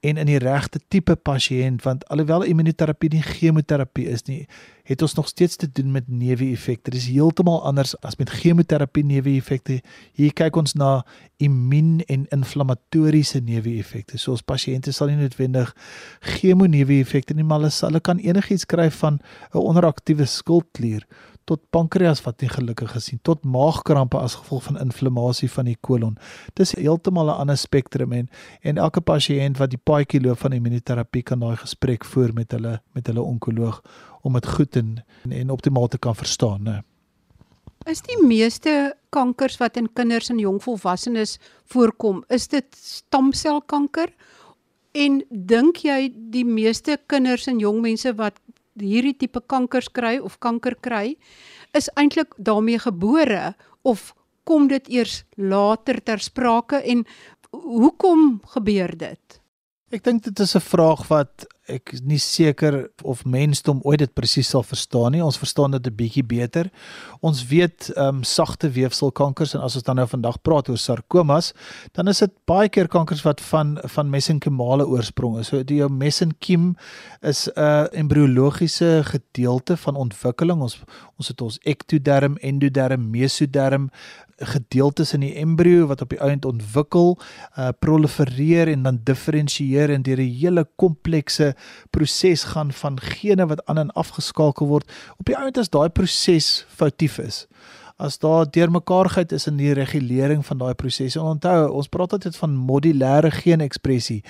en 0.00 0.16
in 0.16 0.28
die 0.28 0.38
regte 0.38 0.78
tipe 0.88 1.16
pasiënt 1.16 1.82
want 1.82 2.04
alhoewel 2.12 2.44
immunoterapie 2.46 3.10
nie 3.10 3.22
chemoterapie 3.22 4.06
is 4.12 4.22
nie, 4.28 4.44
het 4.88 5.02
ons 5.02 5.14
nog 5.18 5.28
steeds 5.28 5.58
te 5.60 5.68
doen 5.72 5.90
met 5.92 6.06
neeweffekte. 6.08 6.90
Dit 6.90 7.00
is 7.00 7.08
heeltemal 7.10 7.58
anders 7.66 7.96
as 8.06 8.16
met 8.16 8.30
chemoterapie 8.30 9.04
neeweffekte. 9.04 9.80
Hier 10.16 10.32
kyk 10.32 10.56
ons 10.56 10.76
na 10.78 11.02
immuun 11.42 11.98
en 12.06 12.26
inflammatoriese 12.34 13.42
neeweffekte. 13.44 14.18
So 14.18 14.36
ons 14.36 14.46
pasiënte 14.46 14.94
sal 14.94 15.10
nie 15.12 15.18
noodwendig 15.18 15.74
chemoneeweffekte 16.38 17.34
nie, 17.34 17.46
maar 17.46 17.62
hulle 17.62 17.74
sal 17.74 17.90
hulle 17.90 18.04
kan 18.04 18.22
enigiets 18.22 18.68
kry 18.70 18.90
van 19.00 19.18
'n 19.52 19.58
onderaktiewe 19.58 20.26
skildklier 20.26 21.04
tot 21.48 21.62
pankreas 21.72 22.20
wat 22.26 22.42
nie 22.44 22.50
gelukkig 22.52 22.92
gesien 22.92 23.20
tot 23.24 23.46
maagkrampe 23.48 24.20
as 24.20 24.36
gevolg 24.40 24.66
van 24.68 24.80
inflammasie 24.82 25.48
van 25.50 25.70
die 25.70 25.78
kolon. 25.88 26.18
Dis 26.60 26.74
heeltemal 26.76 27.30
'n 27.32 27.40
ander 27.44 27.56
spektrum 27.56 28.12
en 28.12 28.28
en 28.62 28.78
elke 28.78 29.00
pasiënt 29.00 29.58
wat 29.58 29.70
die 29.70 29.84
paadjie 29.90 30.20
loop 30.20 30.38
van 30.38 30.52
immunoterapie 30.52 31.22
kan 31.22 31.40
daai 31.40 31.56
gesprek 31.56 32.04
voer 32.04 32.34
met 32.34 32.52
hulle 32.52 32.80
met 32.94 33.06
hulle 33.06 33.22
onkoloog 33.22 33.82
om 34.22 34.32
dit 34.32 34.46
goed 34.46 34.76
en 34.76 35.04
en 35.30 35.50
optimaal 35.50 35.88
te 35.88 35.98
kan 35.98 36.14
verstaan, 36.14 36.62
né? 36.62 36.82
Is 37.86 38.02
die 38.02 38.18
meeste 38.26 38.94
kankers 39.10 39.56
wat 39.56 39.76
in 39.76 39.92
kinders 39.92 40.28
en 40.30 40.38
jong 40.38 40.62
volwassenes 40.62 41.38
voorkom, 41.64 42.24
is 42.28 42.48
dit 42.48 42.66
stamselkanker? 42.76 44.12
En 44.92 45.22
dink 45.30 45.76
jy 45.84 46.12
die 46.32 46.44
meeste 46.44 46.98
kinders 47.06 47.46
en 47.46 47.58
jong 47.58 47.80
mense 47.80 48.14
wat 48.18 48.40
hierdie 48.80 49.16
tipe 49.16 49.40
kankers 49.46 49.88
kry 49.88 50.18
of 50.18 50.38
kanker 50.38 50.74
kry, 50.80 51.16
is 51.74 51.90
eintlik 51.96 52.34
daarmee 52.38 52.78
gebore 52.78 53.54
of 53.82 54.14
kom 54.44 54.68
dit 54.68 54.88
eers 54.88 55.24
later 55.36 56.00
ter 56.00 56.18
sprake 56.24 56.80
en 56.80 57.04
hoekom 57.52 58.40
gebeur 58.54 58.96
dit? 58.96 59.40
Ek 59.92 60.04
dink 60.04 60.24
dit 60.24 60.40
is 60.40 60.54
'n 60.56 60.60
vraag 60.60 61.08
wat 61.08 61.46
ek 61.68 61.92
is 61.92 62.02
nie 62.02 62.18
seker 62.18 62.88
of 63.02 63.24
mensdom 63.28 63.80
ooit 63.84 64.00
dit 64.02 64.12
presies 64.16 64.48
sal 64.48 64.64
verstaan 64.66 65.12
nie. 65.12 65.22
Ons 65.24 65.38
verstaan 65.40 65.70
dit 65.76 65.86
'n 65.86 65.94
bietjie 65.94 66.24
beter. 66.24 66.70
Ons 67.20 67.44
weet 67.46 67.90
ehm 67.96 68.18
um, 68.18 68.22
sagte 68.24 68.70
weefselkankers 68.70 69.54
en 69.54 69.60
as 69.60 69.74
ons 69.74 69.84
dan 69.84 69.96
nou 69.96 70.06
vandag 70.06 70.42
praat 70.42 70.68
oor 70.68 70.78
sarkomas, 70.78 71.52
dan 71.92 72.08
is 72.08 72.18
dit 72.18 72.32
baie 72.46 72.68
keer 72.68 72.88
kankers 72.88 73.22
wat 73.22 73.40
van 73.40 73.78
van 73.84 74.10
mesenkemale 74.10 74.86
oorsprong 74.86 75.38
is. 75.38 75.48
So 75.48 75.62
die 75.62 75.76
jou 75.76 75.90
mesenkiem 75.90 76.76
is 77.20 77.48
'n 77.48 77.60
uh, 77.60 77.86
embriologiese 77.92 79.02
gedeelte 79.04 79.76
van 79.76 79.96
ontwikkeling. 79.96 80.60
Ons 80.60 80.80
ons 81.18 81.28
het 81.28 81.40
ons 81.40 81.58
ektoderm, 81.64 82.36
endoderm, 82.36 83.10
mesoderm 83.10 83.90
gedeeltes 84.38 85.12
in 85.12 85.20
die 85.20 85.34
embrio 85.40 85.86
wat 85.90 86.02
op 86.04 86.12
die 86.14 86.20
einde 86.22 86.48
ontwikkel, 86.48 87.16
uh 87.58 87.68
prolifereer 87.78 88.68
en 88.68 88.82
dan 88.82 89.00
diferensieer 89.04 89.90
en 89.90 90.02
deur 90.02 90.20
'n 90.20 90.34
hele 90.40 90.66
komplekse 90.76 91.54
proses 91.90 92.44
gaan 92.44 92.72
van 92.72 93.00
gene 93.00 93.46
wat 93.46 93.64
aan 93.66 93.78
en 93.78 93.90
afgeskakel 93.90 94.66
word. 94.66 94.90
Op 95.18 95.26
die 95.26 95.36
einde 95.36 95.60
as 95.60 95.70
daai 95.70 95.88
proses 95.88 96.66
foutief 96.68 97.18
is, 97.18 97.46
as 97.96 98.18
daar 98.18 98.46
deurmekaarheid 98.50 99.32
is 99.32 99.46
in 99.46 99.56
die 99.56 99.72
regulering 99.72 100.46
van 100.46 100.58
daai 100.58 100.74
prosesse. 100.74 101.22
Onthou, 101.22 101.70
ons 101.70 101.88
praat 101.88 102.12
altyd 102.12 102.36
van 102.36 102.54
modulêre 102.54 103.30
geenekspressie 103.30 104.22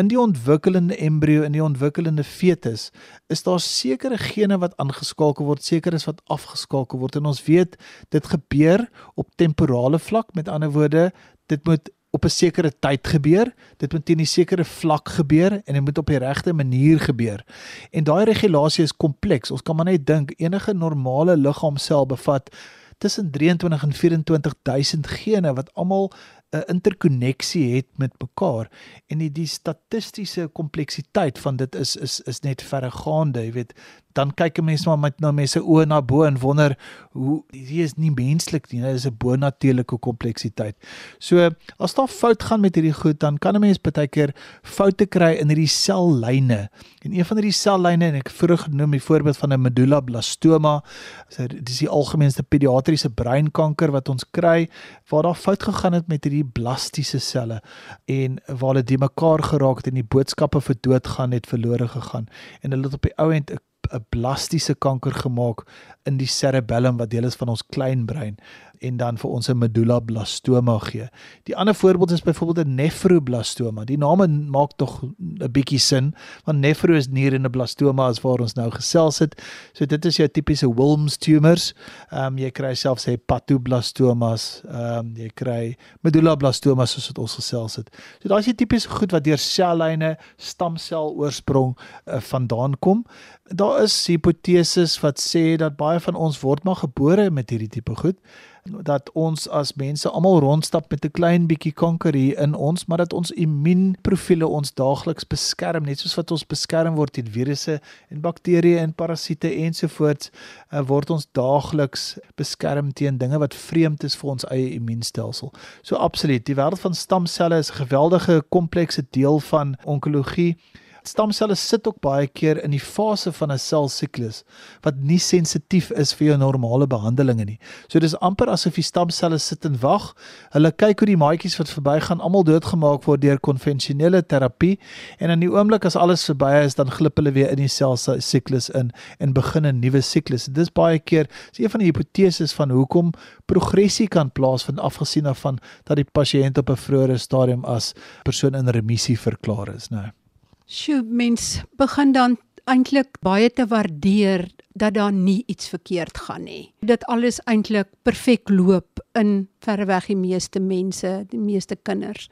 in 0.00 0.08
die 0.08 0.20
ontwikkelende 0.20 0.96
embrio 0.96 1.42
in 1.42 1.52
die 1.52 1.62
ontwikkelende 1.62 2.24
fetus 2.24 2.90
is 3.32 3.42
daar 3.44 3.60
sekere 3.60 4.18
gene 4.18 4.56
wat 4.58 4.76
aangeskakel 4.80 5.44
word, 5.44 5.64
sekeres 5.64 6.06
wat 6.08 6.22
afgeskakel 6.32 7.02
word 7.02 7.18
en 7.20 7.28
ons 7.28 7.42
weet 7.44 7.76
dit 8.14 8.30
gebeur 8.34 8.86
op 9.14 9.28
temporale 9.36 10.00
vlak, 10.00 10.32
met 10.34 10.48
ander 10.48 10.72
woorde, 10.72 11.10
dit 11.52 11.64
moet 11.68 11.90
op 12.12 12.24
'n 12.24 12.28
sekere 12.28 12.72
tyd 12.78 13.06
gebeur, 13.08 13.54
dit 13.76 13.92
moet 13.92 14.04
teen 14.04 14.20
'n 14.20 14.26
sekere 14.26 14.64
vlak 14.64 15.08
gebeur 15.08 15.52
en 15.64 15.74
dit 15.74 15.84
moet 15.84 15.98
op 15.98 16.06
die 16.06 16.18
regte 16.18 16.52
manier 16.52 17.00
gebeur. 17.00 17.44
En 17.90 18.04
daai 18.04 18.24
regulasie 18.24 18.84
is 18.84 18.96
kompleks. 18.96 19.50
Ons 19.50 19.62
kan 19.62 19.76
maar 19.76 19.84
net 19.84 20.06
dink 20.06 20.32
enige 20.36 20.72
normale 20.72 21.36
liggaamsel 21.36 22.06
bevat 22.06 22.50
tussen 22.98 23.30
23 23.30 23.82
en 23.82 23.92
24000 23.92 25.06
gene 25.06 25.54
wat 25.54 25.74
almal 25.74 26.12
'n 26.52 26.68
interkonneksie 26.68 27.74
het 27.76 27.86
met 27.96 28.12
mekaar 28.20 28.68
en 29.06 29.18
die, 29.18 29.32
die 29.32 29.46
statistiese 29.46 30.46
kompleksiteit 30.52 31.38
van 31.38 31.56
dit 31.56 31.74
is 31.74 31.96
is 31.96 32.20
is 32.20 32.40
net 32.40 32.62
verregaande, 32.62 33.44
jy 33.44 33.52
weet, 33.52 33.72
dan 34.12 34.32
kyk 34.34 34.58
'n 34.58 34.64
mens 34.64 34.86
maar 34.86 34.98
met 34.98 35.20
na 35.20 35.30
mense 35.32 35.60
oë 35.60 35.86
na 35.86 36.02
bo 36.02 36.24
en 36.24 36.38
wonder 36.38 36.76
hoe 37.12 37.42
hier 37.50 37.84
is 37.84 37.94
nie 37.96 38.10
menslik 38.10 38.70
nie, 38.72 38.82
dit 38.82 38.94
is 38.94 39.06
'n 39.06 39.16
bonatuurlike 39.16 39.98
kompleksiteit. 39.98 40.76
So 41.18 41.50
as 41.78 41.94
daar 41.94 42.08
fout 42.08 42.42
gaan 42.42 42.60
met 42.60 42.74
hierdie 42.74 42.92
goed, 42.92 43.20
dan 43.20 43.38
kan 43.38 43.54
'n 43.54 43.60
mens 43.60 43.80
baie 43.80 44.08
keer 44.08 44.34
foute 44.62 45.06
kry 45.06 45.32
in 45.40 45.48
hierdie 45.48 45.66
sellyne. 45.66 46.68
En 47.02 47.12
een 47.12 47.24
van 47.24 47.36
hierdie 47.36 47.52
sellyne 47.52 48.04
en 48.04 48.14
ek 48.14 48.28
vroeg 48.28 48.62
genoem 48.62 48.90
die 48.90 49.02
voorbeeld 49.02 49.36
van 49.36 49.52
'n 49.52 49.62
medullablastoma, 49.62 50.84
so 51.28 51.46
dis 51.46 51.78
die 51.78 51.88
algemeenste 51.88 52.42
pediatriese 52.42 53.10
breinkanker 53.10 53.90
wat 53.90 54.08
ons 54.08 54.24
kry 54.30 54.68
waar 55.08 55.22
daar 55.22 55.34
fout 55.34 55.62
gegaan 55.62 55.92
het 55.92 56.08
met 56.08 56.24
hierdie 56.24 56.41
blastiese 56.44 57.18
selle 57.20 57.60
en 58.04 58.38
waar 58.46 58.72
hulle 58.74 58.82
die 58.82 58.98
mekaar 58.98 59.42
geraak 59.42 59.82
het 59.82 59.86
en 59.92 60.00
die 60.00 60.10
boodskappe 60.14 60.60
vir 60.60 60.78
dood 60.80 61.06
gaan 61.06 61.32
het 61.32 61.46
verlore 61.46 61.88
gegaan. 61.88 62.28
En 62.60 62.70
hulle 62.70 62.90
het 62.90 62.94
op 62.94 63.02
die 63.02 63.16
ou 63.16 63.30
end 63.32 63.50
'n 63.50 64.04
blastiese 64.08 64.74
kanker 64.74 65.12
gemaak 65.12 65.66
in 66.02 66.16
die 66.16 66.26
cerebellum 66.26 66.96
wat 66.96 67.10
deel 67.10 67.24
is 67.24 67.34
van 67.34 67.48
ons 67.48 67.66
klein 67.66 68.06
brein 68.06 68.36
en 68.82 68.96
dan 68.96 69.18
vir 69.18 69.30
ons 69.30 69.48
'n 69.48 69.58
medullablastoma 69.58 70.78
gee. 70.78 71.08
Die 71.42 71.56
ander 71.56 71.74
voorbeeld 71.74 72.10
is 72.10 72.22
byvoorbeeld 72.22 72.66
'n 72.66 72.74
nefroblastoma. 72.74 73.84
Die 73.84 73.98
naam 73.98 74.50
maak 74.50 74.72
tog 74.76 75.02
'n 75.02 75.50
bietjie 75.52 75.78
sin 75.78 76.14
want 76.44 76.58
nefro 76.58 76.94
is 76.94 77.08
nier 77.08 77.34
en 77.34 77.46
'n 77.46 77.50
blastoma 77.50 78.08
is 78.08 78.20
waar 78.20 78.40
ons 78.40 78.54
nou 78.54 78.70
gesels 78.70 79.18
het. 79.18 79.42
So 79.72 79.86
dit 79.86 80.04
is 80.04 80.16
jou 80.16 80.28
tipiese 80.28 80.74
Wilms 80.74 81.16
tumors. 81.16 81.74
Ehm 82.10 82.26
um, 82.26 82.38
jy 82.38 82.50
kry 82.50 82.74
selfs 82.74 83.04
hepatoblastomas, 83.04 84.62
ehm 84.64 84.98
um, 84.98 85.12
jy 85.16 85.30
kry 85.34 85.76
medullablastomas 86.00 86.90
soos 86.90 87.06
wat 87.06 87.18
ons 87.18 87.34
gesels 87.34 87.76
het. 87.76 87.90
So 88.22 88.28
daai 88.28 88.38
is 88.38 88.44
die 88.44 88.54
tipiese 88.54 88.88
goed 88.88 89.12
wat 89.12 89.24
deur 89.24 89.38
sellyne, 89.38 90.16
stamsel 90.36 91.14
oorsprong 91.16 91.76
uh, 92.06 92.20
vandaan 92.20 92.74
kom. 92.78 93.04
Daar 93.44 93.82
is 93.82 94.06
hipoteses 94.06 95.00
wat 95.00 95.20
sê 95.20 95.56
dat 95.56 95.76
baie 95.76 96.00
van 96.00 96.14
ons 96.14 96.40
word 96.40 96.64
maar 96.64 96.76
gebore 96.76 97.30
met 97.30 97.50
hierdie 97.50 97.68
tipe 97.68 97.94
goed 97.94 98.18
dat 98.62 99.10
ons 99.18 99.48
as 99.48 99.72
mense 99.74 100.08
almal 100.08 100.38
rondstap 100.40 100.90
met 100.90 101.04
'n 101.04 101.10
klein 101.10 101.46
bietjie 101.46 101.72
kanker 101.72 102.14
hier 102.14 102.38
in 102.38 102.54
ons, 102.54 102.86
maar 102.86 102.98
dat 102.98 103.12
ons 103.12 103.30
immuunprofiele 103.30 104.46
ons 104.46 104.74
daagliks 104.74 105.26
beskerm, 105.26 105.84
net 105.84 105.98
soos 105.98 106.14
wat 106.14 106.30
ons 106.30 106.46
beskerm 106.46 106.94
word 106.94 107.12
teen 107.12 107.26
virusse 107.26 107.80
en 108.08 108.20
bakterieë 108.20 108.78
en 108.78 108.94
parasiete 108.94 109.50
ensovoorts, 109.54 110.30
uh, 110.70 110.80
word 110.80 111.10
ons 111.10 111.26
daagliks 111.32 112.18
beskerm 112.34 112.92
teen 112.92 113.18
dinge 113.18 113.38
wat 113.38 113.54
vreemd 113.54 114.04
is 114.04 114.16
vir 114.16 114.30
ons 114.30 114.44
eie 114.44 114.70
immuunstelsel. 114.74 115.52
So 115.82 115.96
absoluut, 115.96 116.46
die 116.46 116.54
wêreld 116.54 116.80
van 116.80 116.94
stamselle 116.94 117.58
is 117.58 117.70
'n 117.70 117.86
geweldige 117.86 118.42
komplekse 118.48 119.04
deel 119.10 119.40
van 119.40 119.76
onkologie. 119.84 120.56
Stamselle 121.02 121.54
sit 121.54 121.86
ook 121.86 121.98
baie 122.00 122.26
keer 122.26 122.60
in 122.62 122.70
die 122.70 122.80
fase 122.80 123.32
van 123.32 123.50
'n 123.52 123.58
selsiklus 123.58 124.42
wat 124.82 124.94
nie 124.96 125.18
sensitief 125.18 125.90
is 125.90 126.12
vir 126.14 126.26
jou 126.26 126.36
normale 126.38 126.86
behandelinge 126.86 127.44
nie. 127.44 127.58
So 127.88 127.98
dis 127.98 128.14
amper 128.20 128.48
asof 128.48 128.74
die 128.74 128.82
stamselle 128.82 129.38
sit 129.38 129.64
en 129.64 129.80
wag. 129.80 130.14
Hulle 130.52 130.72
kyk 130.72 131.00
hoe 131.00 131.06
die 131.06 131.16
maatjies 131.16 131.58
wat 131.58 131.68
verbygaan 131.68 132.20
almal 132.20 132.44
doodgemaak 132.44 133.04
word 133.04 133.20
deur 133.20 133.38
konvensionele 133.38 134.22
terapie 134.22 134.78
en 135.18 135.30
in 135.30 135.40
die 135.40 135.50
oomblik 135.50 135.84
as 135.84 135.96
alles 135.96 136.24
verby 136.24 136.64
is, 136.64 136.74
dan 136.74 136.90
glip 136.90 137.16
hulle 137.16 137.32
weer 137.32 137.50
in 137.50 137.56
die 137.56 137.68
selsiklus 137.68 138.70
in 138.70 138.92
en 139.18 139.32
begin 139.32 139.66
'n 139.66 139.80
nuwe 139.80 140.00
siklus. 140.00 140.46
Dis 140.46 140.70
baie 140.70 140.98
keer 140.98 141.26
is 141.52 141.58
een 141.58 141.70
van 141.70 141.80
die 141.80 141.90
hipoteses 141.90 142.52
van 142.52 142.70
hoekom 142.70 143.12
progressie 143.46 144.08
kan 144.08 144.30
plaasvind 144.30 144.78
afgesien 144.78 145.24
daarvan 145.24 145.58
dat 145.84 145.96
die 145.96 146.04
pasiënt 146.04 146.58
op 146.58 146.70
'n 146.70 146.76
vroeë 146.76 147.18
stadium 147.18 147.64
as 147.64 147.92
persoon 148.22 148.54
in 148.54 148.68
remissie 148.68 149.18
verklaar 149.18 149.74
is, 149.74 149.88
nou. 149.90 150.21
Sjoe, 150.66 151.02
mens 151.02 151.62
begin 151.76 152.12
dan 152.12 152.38
eintlik 152.70 153.18
baie 153.22 153.50
te 153.50 153.66
waardeer 153.66 154.46
dat 154.78 154.94
daar 154.94 155.12
nie 155.12 155.42
iets 155.46 155.68
verkeerd 155.68 156.18
gaan 156.18 156.44
nie. 156.44 156.72
Dat 156.80 157.04
alles 157.04 157.40
eintlik 157.44 157.88
perfek 158.02 158.48
loop 158.48 159.02
in 159.18 159.48
verreweg 159.64 160.06
die 160.06 160.16
meeste 160.16 160.60
mense, 160.60 161.24
die 161.28 161.40
meeste 161.40 161.76
kinders. 161.76 162.28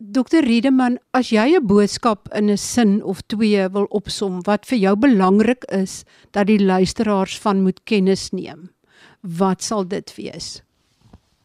Dokter 0.00 0.44
Riedeman, 0.44 0.98
as 1.12 1.28
jy 1.28 1.56
'n 1.56 1.66
boodskap 1.66 2.28
in 2.34 2.50
'n 2.50 2.56
sin 2.56 3.02
of 3.04 3.20
twee 3.26 3.68
wil 3.68 3.86
opsom 3.90 4.40
wat 4.44 4.66
vir 4.66 4.78
jou 4.78 4.96
belangrik 4.96 5.64
is 5.64 6.04
dat 6.30 6.46
die 6.46 6.64
luisteraars 6.64 7.38
van 7.38 7.62
moet 7.62 7.80
kennis 7.84 8.30
neem, 8.30 8.70
wat 9.20 9.62
sal 9.62 9.88
dit 9.88 10.14
wees? 10.16 10.62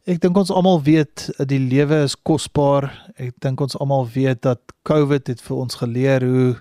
Ek 0.06 0.20
dink 0.22 0.38
ons 0.38 0.52
almal 0.54 0.84
weet 0.86 1.32
die 1.50 1.58
lewe 1.58 2.04
is 2.06 2.14
kosbaar. 2.14 2.92
Ek 3.18 3.32
dink 3.42 3.58
ons 3.64 3.74
almal 3.82 4.04
weet 4.14 4.44
dat 4.46 4.60
COVID 4.86 5.32
het 5.32 5.40
vir 5.42 5.56
ons 5.58 5.82
geleer 5.82 6.22
hoe 6.22 6.52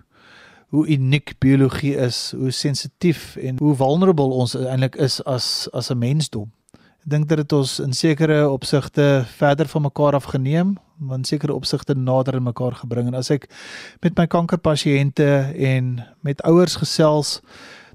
hoe 0.75 0.87
uniek 0.91 1.37
biologie 1.45 1.93
is, 2.03 2.33
hoe 2.35 2.51
sensitief 2.51 3.37
en 3.37 3.61
hoe 3.61 3.75
vulnerable 3.79 4.33
ons 4.33 4.57
eintlik 4.57 4.97
is 4.97 5.21
as 5.29 5.69
as 5.77 5.91
'n 5.93 5.99
mensdom. 5.99 6.49
Ek 7.05 7.11
dink 7.13 7.29
dit 7.29 7.53
ons 7.53 7.81
in 7.81 7.93
sekere 7.93 8.49
opsigte 8.49 9.27
verder 9.37 9.69
van 9.69 9.83
mekaar 9.83 10.15
af 10.15 10.25
geneem, 10.33 10.79
maar 10.99 11.19
in 11.19 11.25
sekere 11.25 11.55
opsigte 11.55 11.95
nader 11.95 12.35
aan 12.35 12.49
mekaar 12.49 12.73
gebring. 12.73 13.07
En 13.07 13.15
as 13.15 13.31
ek 13.31 13.49
met 14.01 14.17
my 14.17 14.27
kankerpasiënte 14.27 15.53
en 15.59 16.03
met 16.23 16.43
ouers 16.43 16.77
gesels, 16.77 17.41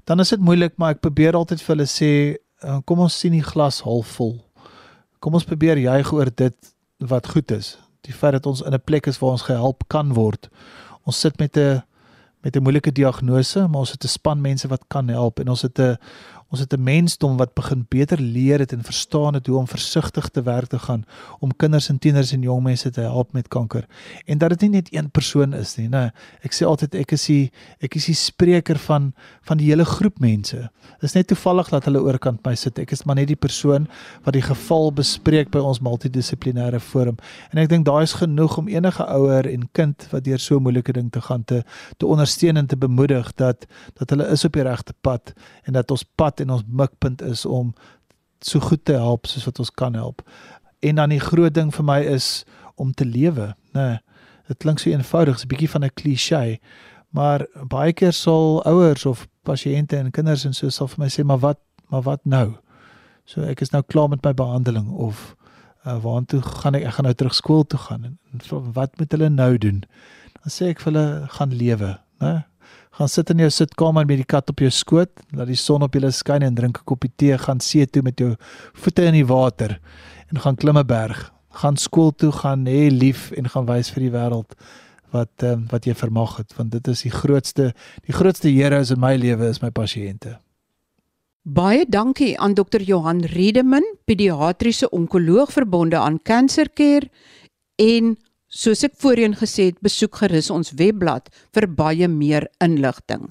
dan 0.04 0.20
is 0.20 0.28
dit 0.30 0.40
moeilik, 0.40 0.72
maar 0.76 0.90
ek 0.90 1.00
probeer 1.00 1.34
altyd 1.34 1.60
vir 1.60 1.76
hulle 1.76 1.88
sê, 1.88 2.38
kom 2.84 3.00
ons 3.00 3.18
sien 3.18 3.32
die 3.32 3.42
glas 3.42 3.80
halfvol 3.80 4.49
kom 5.20 5.36
ons 5.36 5.44
probeer 5.44 5.78
juig 5.78 6.12
oor 6.12 6.30
dit 6.34 6.74
wat 6.98 7.28
goed 7.28 7.52
is. 7.52 7.76
Die 8.08 8.14
feit 8.16 8.32
dat 8.38 8.46
ons 8.46 8.62
in 8.64 8.74
'n 8.74 8.84
plek 8.84 9.06
is 9.06 9.18
waar 9.18 9.36
ons 9.36 9.48
gehelp 9.48 9.84
kan 9.88 10.12
word. 10.14 10.48
Ons 11.04 11.20
sit 11.20 11.38
met 11.38 11.56
'n 11.56 11.82
met 12.42 12.56
'n 12.56 12.62
moeilike 12.62 12.92
diagnose, 12.92 13.68
maar 13.68 13.80
ons 13.80 13.92
het 13.92 14.04
'n 14.04 14.08
span 14.08 14.40
mense 14.40 14.68
wat 14.68 14.84
kan 14.88 15.08
help 15.08 15.40
en 15.40 15.48
ons 15.48 15.62
het 15.62 15.78
'n 15.78 15.98
Ons 16.50 16.60
het 16.60 16.72
'n 16.74 16.82
mensdom 16.82 17.36
wat 17.36 17.54
begin 17.54 17.86
beter 17.88 18.20
leer 18.20 18.58
het 18.58 18.72
en 18.72 18.82
verstaan 18.82 19.34
het 19.34 19.46
hoe 19.46 19.56
om 19.56 19.66
versigtig 19.66 20.28
te 20.28 20.42
werk 20.42 20.66
te 20.66 20.78
gaan 20.78 21.04
om 21.38 21.56
kinders 21.56 21.88
en 21.88 21.98
tieners 21.98 22.32
en 22.32 22.42
jong 22.42 22.62
mense 22.62 22.90
te 22.90 23.00
help 23.00 23.32
met 23.32 23.48
kanker. 23.48 23.86
En 24.24 24.38
dat 24.38 24.48
dit 24.48 24.60
nie 24.60 24.70
net 24.70 24.94
een 24.94 25.10
persoon 25.10 25.54
is 25.54 25.76
nie, 25.76 25.88
nê. 25.88 26.10
Ek 26.42 26.52
sê 26.52 26.66
altyd 26.66 26.94
ek 26.94 27.12
is 27.12 27.26
die 27.26 27.50
ek 27.78 27.94
is 27.94 28.04
die 28.04 28.14
spreker 28.14 28.78
van 28.78 29.12
van 29.42 29.58
die 29.58 29.66
hele 29.66 29.84
groep 29.84 30.18
mense. 30.18 30.56
Dit 31.00 31.02
is 31.02 31.12
net 31.12 31.26
toevallig 31.26 31.68
dat 31.68 31.84
hulle 31.84 32.02
oorkant 32.02 32.44
my 32.46 32.54
sit. 32.54 32.78
Ek 32.78 32.90
is 32.90 33.04
maar 33.04 33.16
net 33.16 33.28
die 33.28 33.36
persoon 33.36 33.86
wat 34.24 34.34
die 34.34 34.42
geval 34.42 34.92
bespreek 34.92 35.50
by 35.50 35.58
ons 35.58 35.80
multidissiplinêre 35.80 36.80
forum. 36.80 37.16
En 37.52 37.58
ek 37.58 37.68
dink 37.68 37.86
daai 37.86 38.02
is 38.02 38.12
genoeg 38.12 38.58
om 38.58 38.68
enige 38.68 39.06
ouer 39.06 39.46
en 39.46 39.68
kind 39.72 40.08
wat 40.10 40.24
deur 40.24 40.38
so 40.38 40.56
'n 40.56 40.62
moeilike 40.62 40.92
ding 40.92 41.12
te 41.12 41.20
gaan 41.20 41.44
te 41.44 41.62
te 41.98 42.06
ondersteun 42.06 42.56
en 42.56 42.66
te 42.66 42.76
bemoedig 42.76 43.34
dat 43.34 43.66
dat 43.94 44.10
hulle 44.10 44.26
is 44.26 44.44
op 44.44 44.52
die 44.52 44.62
regte 44.62 44.94
pad 45.00 45.32
en 45.64 45.72
dat 45.72 45.90
ons 45.90 46.04
pad 46.16 46.39
en 46.40 46.50
ons 46.50 46.66
mikpunt 46.66 47.22
is 47.22 47.44
om 47.46 47.74
so 48.40 48.60
goed 48.60 48.84
te 48.84 48.96
help 48.96 49.26
soos 49.26 49.44
wat 49.44 49.58
ons 49.58 49.70
kan 49.70 49.94
help. 49.94 50.22
En 50.80 50.94
dan 51.00 51.12
die 51.12 51.20
groot 51.20 51.54
ding 51.54 51.74
vir 51.74 51.84
my 51.84 52.00
is 52.00 52.44
om 52.80 52.92
te 52.92 53.04
lewe, 53.04 53.54
né? 53.76 53.88
Nee, 53.88 53.98
dit 54.50 54.58
klink 54.58 54.80
so 54.82 54.90
eenvoudig, 54.90 55.42
'n 55.42 55.48
bietjie 55.48 55.70
van 55.70 55.84
'n 55.84 55.94
klise, 55.94 56.58
maar 57.10 57.46
baie 57.68 57.92
keer 57.92 58.12
sal 58.12 58.62
ouers 58.64 59.06
of 59.06 59.28
pasiënte 59.42 59.96
en 59.96 60.10
kinders 60.10 60.44
en 60.44 60.54
so 60.54 60.68
sal 60.68 60.88
vir 60.88 61.04
my 61.04 61.08
sê, 61.08 61.24
"Maar 61.24 61.38
wat, 61.38 61.58
maar 61.88 62.02
wat 62.02 62.24
nou?" 62.24 62.58
So 63.24 63.42
ek 63.42 63.60
is 63.60 63.70
nou 63.70 63.82
klaar 63.82 64.08
met 64.08 64.24
my 64.24 64.32
behandeling 64.34 64.88
of 64.90 65.36
uh, 65.86 66.02
waartoe 66.02 66.42
gaan 66.42 66.74
ek? 66.74 66.84
Ek 66.84 66.94
gaan 66.94 67.04
nou 67.04 67.14
terug 67.14 67.34
skool 67.34 67.64
toe 67.64 67.78
gaan 67.78 68.04
en, 68.04 68.18
en 68.32 68.72
wat 68.72 68.98
moet 68.98 69.12
hulle 69.12 69.28
nou 69.28 69.58
doen? 69.58 69.84
Dan 70.42 70.50
sê 70.50 70.70
ek 70.72 70.80
vir 70.80 70.92
hulle 70.92 71.28
gaan 71.28 71.54
lewe, 71.54 71.98
né? 72.18 72.44
Gaan 73.00 73.08
sit 73.08 73.30
in 73.32 73.38
jou 73.40 73.48
sitkamer 73.48 74.04
met 74.04 74.18
die 74.20 74.28
kat 74.28 74.50
op 74.52 74.60
jou 74.60 74.68
skoot, 74.68 75.22
laat 75.32 75.48
die 75.48 75.56
son 75.56 75.80
op 75.86 75.94
julle 75.96 76.10
skyn 76.12 76.42
en 76.44 76.54
drink 76.54 76.82
'n 76.82 76.84
koppie 76.84 77.08
tee, 77.16 77.38
gaan 77.38 77.60
see 77.60 77.86
toe 77.86 78.02
met 78.02 78.20
jou 78.20 78.36
voete 78.74 79.06
in 79.08 79.14
die 79.14 79.24
water 79.24 79.80
en 80.28 80.40
gaan 80.40 80.56
klim 80.56 80.76
'n 80.76 80.86
berg. 80.86 81.32
Gaan 81.50 81.76
skool 81.76 82.12
toe, 82.12 82.30
gaan 82.30 82.66
hê 82.66 82.90
lief 82.90 83.32
en 83.32 83.48
gaan 83.48 83.64
wys 83.64 83.88
vir 83.88 84.02
die 84.02 84.10
wêreld 84.10 84.52
wat 85.12 85.42
um, 85.42 85.66
wat 85.70 85.86
jy 85.86 85.94
vermag 85.94 86.36
het, 86.36 86.52
want 86.56 86.72
dit 86.72 86.88
is 86.88 87.02
die 87.02 87.10
grootste 87.10 87.72
die 88.04 88.12
grootste 88.12 88.48
heroes 88.48 88.90
in 88.90 89.00
my 89.00 89.16
lewe 89.16 89.48
is 89.48 89.62
my 89.62 89.70
pasiënte. 89.70 90.36
Baie 91.42 91.86
dankie 91.88 92.38
aan 92.38 92.54
Dr. 92.54 92.82
Johan 92.82 93.24
Riedeman, 93.24 93.96
pediatriese 94.04 94.90
onkoloog 94.90 95.50
verbonde 95.52 95.96
aan 95.96 96.20
Cancer 96.22 96.68
Care 96.68 97.08
en 97.76 98.18
Soos 98.50 98.80
ek 98.82 98.96
voorheen 98.98 99.36
gesê 99.38 99.68
het, 99.68 99.76
besoek 99.78 100.16
gerus 100.24 100.48
ons 100.50 100.72
webblad 100.74 101.28
vir 101.54 101.68
baie 101.70 102.08
meer 102.10 102.48
inligting. 102.58 103.28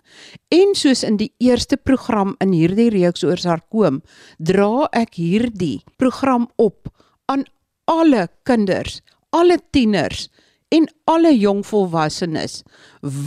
En 0.56 0.72
soos 0.80 1.04
in 1.04 1.18
die 1.20 1.34
eerste 1.44 1.76
program 1.76 2.38
in 2.40 2.54
hierdie 2.56 2.88
reeks 2.94 3.26
oor 3.28 3.42
sarkoom, 3.42 4.00
dra 4.40 4.88
ek 4.96 5.20
hierdie 5.20 5.82
program 6.00 6.48
op 6.56 6.88
aan 7.28 7.44
alle 7.92 8.30
kinders, 8.48 9.02
alle 9.36 9.60
tieners 9.76 10.30
en 10.72 10.88
alle 11.10 11.34
jong 11.36 11.66
volwassenes 11.68 12.62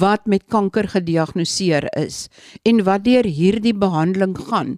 wat 0.00 0.24
met 0.24 0.46
kanker 0.48 0.88
gediagnoseer 0.94 1.90
is 1.98 2.28
en 2.64 2.84
wat 2.86 3.04
deur 3.04 3.26
hierdie 3.26 3.74
behandeling 3.76 4.36
gaan 4.48 4.76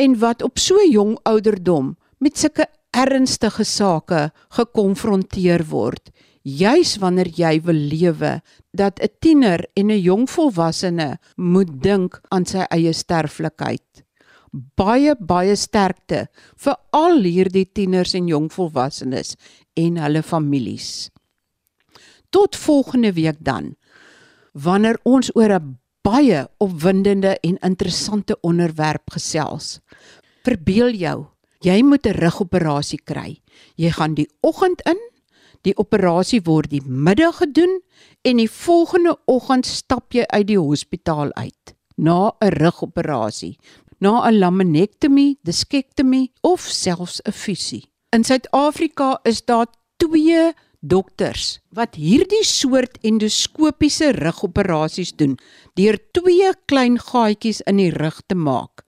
en 0.00 0.16
wat 0.22 0.42
op 0.46 0.62
so 0.62 0.80
jong 0.88 1.16
ouderdom 1.28 1.96
met 2.24 2.38
sulke 2.38 2.70
ernstige 2.94 3.66
sake 3.66 4.28
gekonfronteer 4.56 5.66
word 5.74 6.14
juis 6.44 6.96
wanneer 7.00 7.30
jy 7.32 7.60
wil 7.64 7.80
lewe 7.92 8.40
dat 8.72 9.00
'n 9.00 9.08
tiener 9.20 9.66
en 9.74 9.90
'n 9.90 10.00
jong 10.00 10.28
volwassene 10.30 11.18
moet 11.36 11.82
dink 11.82 12.20
aan 12.30 12.46
sy 12.46 12.66
eie 12.70 12.92
sterflikheid 12.92 14.04
baie 14.76 15.16
baie 15.18 15.56
sterkte 15.56 16.28
vir 16.56 16.76
al 16.92 17.22
hierdie 17.22 17.66
tieners 17.66 18.14
en 18.14 18.28
jong 18.28 18.52
volwassenes 18.52 19.36
en 19.74 19.96
hulle 19.96 20.22
families 20.22 21.10
tot 22.30 22.56
volgende 22.56 23.12
week 23.12 23.38
dan 23.40 23.74
wanneer 24.52 24.98
ons 25.02 25.30
oor 25.34 25.52
'n 25.58 25.78
baie 26.04 26.44
opwindende 26.60 27.38
en 27.40 27.56
interessante 27.64 28.36
onderwerp 28.40 29.14
gesels. 29.16 29.80
Verbeel 30.44 30.92
jou, 31.00 31.26
jy 31.64 31.82
moet 31.82 32.06
'n 32.06 32.18
rugoperasie 32.20 33.00
kry. 33.04 33.40
Jy 33.76 33.90
gaan 33.90 34.14
die 34.14 34.28
oggend 34.40 34.82
in, 34.84 35.00
die 35.64 35.76
operasie 35.80 36.42
word 36.44 36.70
die 36.70 36.82
middag 36.84 37.40
gedoen 37.40 37.80
en 38.22 38.40
die 38.40 38.50
volgende 38.50 39.16
oggend 39.30 39.66
stap 39.66 40.12
jy 40.12 40.26
uit 40.28 40.46
die 40.52 40.60
hospitaal 40.60 41.32
uit 41.34 41.74
na 41.96 42.32
'n 42.42 42.52
rugoperasie, 42.58 43.58
na 44.00 44.26
'n 44.28 44.38
laminektomie, 44.38 45.38
diskektomie 45.42 46.32
of 46.42 46.60
selfs 46.60 47.20
'n 47.24 47.32
fusie. 47.32 47.84
In 48.10 48.24
Suid-Afrika 48.24 49.20
is 49.24 49.44
daar 49.44 49.66
2 49.96 50.52
dokters 50.80 51.60
wat 51.72 51.94
hierdie 51.94 52.44
soort 52.44 52.98
endoskopiese 53.02 54.12
rugoperasies 54.12 55.14
doen 55.16 55.38
deur 55.74 55.98
twee 56.12 56.52
klein 56.66 56.98
gaatjies 56.98 57.62
in 57.70 57.76
die 57.76 57.90
rug 57.90 58.20
te 58.26 58.34
maak. 58.34 58.84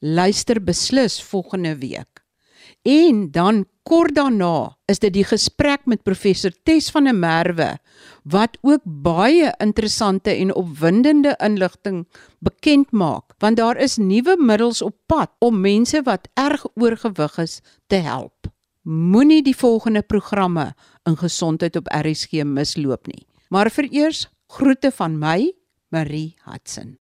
Luister 0.00 0.62
beslis 0.64 1.22
volgende 1.22 1.74
week. 1.76 2.09
En 2.82 3.30
dan 3.30 3.66
kort 3.82 4.14
daarna 4.14 4.76
is 4.86 4.98
dit 4.98 5.12
die 5.12 5.24
gesprek 5.24 5.84
met 5.84 6.02
professor 6.02 6.52
Tes 6.64 6.90
van 6.90 7.04
der 7.04 7.16
Merwe 7.16 7.78
wat 8.24 8.58
ook 8.60 8.84
baie 8.84 9.50
interessante 9.58 10.30
en 10.30 10.54
opwindende 10.54 11.34
inligting 11.44 12.06
bekend 12.38 12.92
maak 12.92 13.34
want 13.38 13.56
daar 13.56 13.76
is 13.76 13.96
nuwe 13.96 14.36
middels 14.38 14.82
op 14.82 14.96
pad 15.06 15.32
om 15.38 15.60
mense 15.60 16.02
wat 16.04 16.28
erg 16.34 16.64
oorgewig 16.74 17.38
is 17.38 17.60
te 17.86 17.96
help. 17.96 18.48
Moenie 18.82 19.42
die 19.42 19.56
volgende 19.56 20.02
programme 20.02 20.74
in 21.04 21.16
gesondheid 21.16 21.76
op 21.76 21.90
RSG 21.92 22.44
misloop 22.44 23.06
nie. 23.06 23.26
Maar 23.48 23.70
vereers 23.70 24.28
groete 24.46 24.90
van 24.90 25.18
my, 25.18 25.52
Marie 25.88 26.34
Hudson. 26.44 26.99